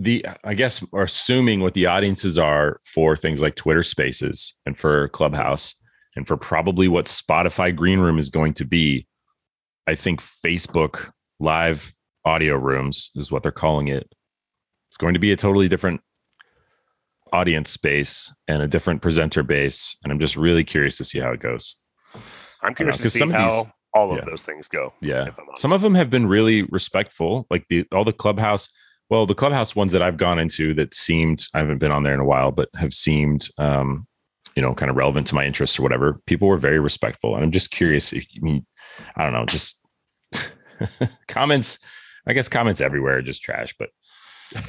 the 0.00 0.24
I 0.44 0.54
guess 0.54 0.84
or 0.92 1.02
assuming 1.04 1.60
what 1.60 1.74
the 1.74 1.86
audiences 1.86 2.38
are 2.38 2.80
for 2.84 3.16
things 3.16 3.42
like 3.42 3.56
Twitter 3.56 3.82
Spaces 3.82 4.54
and 4.64 4.76
for 4.76 5.08
Clubhouse, 5.08 5.74
and 6.16 6.26
for 6.26 6.36
probably 6.36 6.88
what 6.88 7.06
Spotify 7.06 7.74
Green 7.74 8.00
Room 8.00 8.18
is 8.18 8.30
going 8.30 8.54
to 8.54 8.64
be, 8.64 9.06
I 9.86 9.94
think 9.94 10.20
Facebook 10.20 11.12
Live 11.38 11.94
Audio 12.24 12.56
Rooms 12.56 13.10
is 13.14 13.30
what 13.30 13.42
they're 13.42 13.52
calling 13.52 13.88
it. 13.88 14.12
It's 14.90 14.96
going 14.96 15.14
to 15.14 15.20
be 15.20 15.32
a 15.32 15.36
totally 15.36 15.68
different 15.68 16.00
audience 17.32 17.70
space 17.70 18.34
and 18.48 18.62
a 18.62 18.68
different 18.68 19.02
presenter 19.02 19.42
base. 19.42 19.96
And 20.02 20.12
I'm 20.12 20.18
just 20.18 20.36
really 20.36 20.64
curious 20.64 20.96
to 20.98 21.04
see 21.04 21.20
how 21.20 21.30
it 21.32 21.40
goes. 21.40 21.76
I'm 22.68 22.74
curious 22.74 22.96
to 22.98 23.02
'cause 23.04 23.12
see 23.14 23.18
some 23.18 23.34
of 23.34 23.40
these- 23.50 23.64
all 23.94 24.10
of 24.12 24.18
yeah. 24.18 24.24
those 24.26 24.42
things 24.42 24.68
go. 24.68 24.92
Yeah. 25.00 25.22
if 25.28 25.38
I'm 25.38 25.46
honest. 25.48 25.62
Some 25.62 25.72
of 25.72 25.80
them 25.80 25.94
have 25.94 26.10
been 26.10 26.26
really 26.26 26.62
respectful, 26.64 27.46
like 27.50 27.64
the 27.70 27.84
all 27.92 28.04
the 28.04 28.12
clubhouse. 28.12 28.68
Well, 29.10 29.24
the 29.26 29.34
clubhouse 29.34 29.74
ones 29.74 29.92
that 29.92 30.02
I've 30.02 30.18
gone 30.18 30.38
into 30.38 30.74
that 30.74 30.94
seemed 30.94 31.46
I 31.54 31.60
haven't 31.60 31.78
been 31.78 31.90
on 31.92 32.02
there 32.02 32.12
in 32.14 32.20
a 32.20 32.24
while, 32.24 32.52
but 32.52 32.68
have 32.76 32.92
seemed 32.92 33.48
um, 33.58 34.06
you 34.54 34.62
know, 34.62 34.74
kind 34.74 34.90
of 34.90 34.96
relevant 34.96 35.26
to 35.28 35.34
my 35.34 35.44
interests 35.46 35.78
or 35.78 35.82
whatever. 35.82 36.20
People 36.26 36.48
were 36.48 36.56
very 36.58 36.78
respectful. 36.80 37.34
And 37.34 37.44
I'm 37.44 37.50
just 37.52 37.70
curious. 37.70 38.12
If, 38.12 38.24
I 38.36 38.40
mean, 38.40 38.66
I 39.16 39.22
don't 39.24 39.32
know, 39.32 39.46
just 39.46 39.80
comments. 41.28 41.78
I 42.26 42.32
guess 42.34 42.48
comments 42.48 42.80
everywhere 42.82 43.18
are 43.18 43.22
just 43.22 43.42
trash, 43.42 43.74
but 43.78 43.88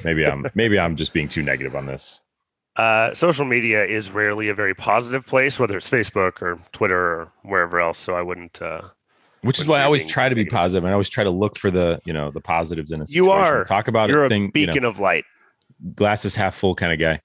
maybe 0.06 0.26
I'm 0.26 0.46
maybe 0.56 0.80
I'm 0.80 0.96
just 0.96 1.12
being 1.12 1.28
too 1.28 1.44
negative 1.44 1.76
on 1.76 1.86
this. 1.88 2.22
Uh, 2.80 3.14
social 3.14 3.44
media 3.46 3.86
is 3.86 4.10
rarely 4.12 4.48
a 4.50 4.54
very 4.54 4.74
positive 4.74 5.26
place, 5.26 5.60
whether 5.60 5.76
it's 5.78 5.90
Facebook 5.90 6.42
or 6.42 6.58
Twitter 6.72 6.98
or 6.98 7.32
wherever 7.44 7.80
else. 7.82 7.98
So 7.98 8.14
I 8.16 8.22
wouldn't. 8.22 8.62
Uh, 8.62 8.82
Which 9.42 9.60
is 9.60 9.68
why 9.68 9.80
I 9.82 9.84
always 9.84 10.06
try 10.06 10.30
to 10.30 10.36
be 10.36 10.46
positive. 10.46 10.84
and 10.86 10.90
I 10.90 10.94
always 10.94 11.10
try 11.10 11.24
to 11.26 11.30
look 11.30 11.58
for 11.58 11.70
the, 11.72 12.00
you 12.06 12.14
know, 12.14 12.32
the 12.32 12.40
positives 12.42 12.92
in 12.92 13.02
a 13.02 13.06
situation. 13.06 13.26
You 13.26 13.32
are. 13.32 13.64
talk 13.66 13.88
about 13.90 14.10
you're 14.10 14.24
a 14.24 14.26
a 14.28 14.30
thing, 14.30 14.44
you 14.44 14.66
know, 14.68 14.74
beacon 14.74 14.86
of 14.86 15.00
light. 15.00 15.26
glasses 15.96 16.36
half 16.36 16.56
full 16.56 16.74
kind 16.74 16.94
of 16.94 17.00
guy. 17.00 17.20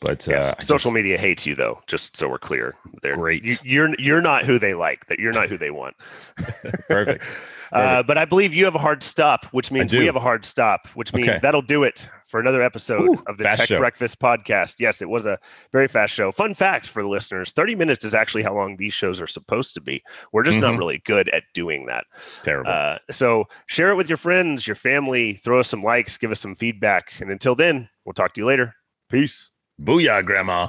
But 0.00 0.28
uh, 0.28 0.52
Social 0.60 0.90
just- 0.90 0.94
media 0.94 1.16
hates 1.18 1.46
you, 1.46 1.54
though. 1.54 1.80
Just 1.86 2.16
so 2.16 2.28
we're 2.28 2.38
clear, 2.38 2.74
They're, 3.02 3.14
Great. 3.14 3.44
You, 3.44 3.56
you're 3.62 3.94
you're 4.00 4.20
not 4.20 4.44
who 4.44 4.58
they 4.58 4.74
like. 4.74 5.06
That 5.06 5.18
you're 5.18 5.32
not 5.32 5.48
who 5.48 5.56
they 5.56 5.70
want. 5.70 5.94
Perfect. 6.88 7.24
Uh, 7.72 8.00
but 8.00 8.16
I 8.16 8.24
believe 8.24 8.54
you 8.54 8.64
have 8.64 8.76
a 8.76 8.78
hard 8.78 9.02
stop, 9.02 9.44
which 9.46 9.72
means 9.72 9.92
we 9.92 10.06
have 10.06 10.14
a 10.14 10.20
hard 10.20 10.44
stop, 10.44 10.86
which 10.94 11.12
means 11.12 11.28
Okay. 11.28 11.38
that'll 11.42 11.60
do 11.62 11.82
it 11.82 12.08
for 12.36 12.40
another 12.40 12.60
episode 12.60 13.00
Ooh, 13.00 13.22
of 13.28 13.38
the 13.38 13.44
Tech 13.44 13.60
show. 13.66 13.78
Breakfast 13.78 14.18
podcast. 14.18 14.74
Yes, 14.78 15.00
it 15.00 15.08
was 15.08 15.24
a 15.24 15.38
very 15.72 15.88
fast 15.88 16.12
show. 16.12 16.30
Fun 16.32 16.52
fact 16.52 16.86
for 16.86 17.02
the 17.02 17.08
listeners 17.08 17.50
30 17.52 17.74
minutes 17.74 18.04
is 18.04 18.12
actually 18.12 18.42
how 18.42 18.54
long 18.54 18.76
these 18.76 18.92
shows 18.92 19.22
are 19.22 19.26
supposed 19.26 19.72
to 19.72 19.80
be. 19.80 20.02
We're 20.34 20.42
just 20.42 20.58
not 20.58 20.74
Mhm. 20.74 20.78
really 20.78 21.02
good 21.06 21.30
at 21.30 21.44
doing 21.54 21.86
that. 21.86 22.04
Terrible. 22.42 22.70
Uh, 22.70 22.98
so 23.10 23.46
share 23.68 23.88
it 23.88 23.94
with 23.94 24.10
your 24.10 24.18
friends, 24.18 24.66
your 24.66 24.74
family, 24.74 25.32
throw 25.42 25.60
us 25.60 25.68
some 25.68 25.82
likes, 25.82 26.18
give 26.18 26.30
us 26.30 26.38
some 26.38 26.54
feedback. 26.54 27.10
And 27.20 27.30
until 27.30 27.54
then, 27.54 27.88
we'll 28.04 28.12
talk 28.12 28.34
to 28.34 28.40
you 28.42 28.46
later. 28.46 28.74
Peace. 29.08 29.48
Booyah, 29.80 30.22
Grandma. 30.22 30.68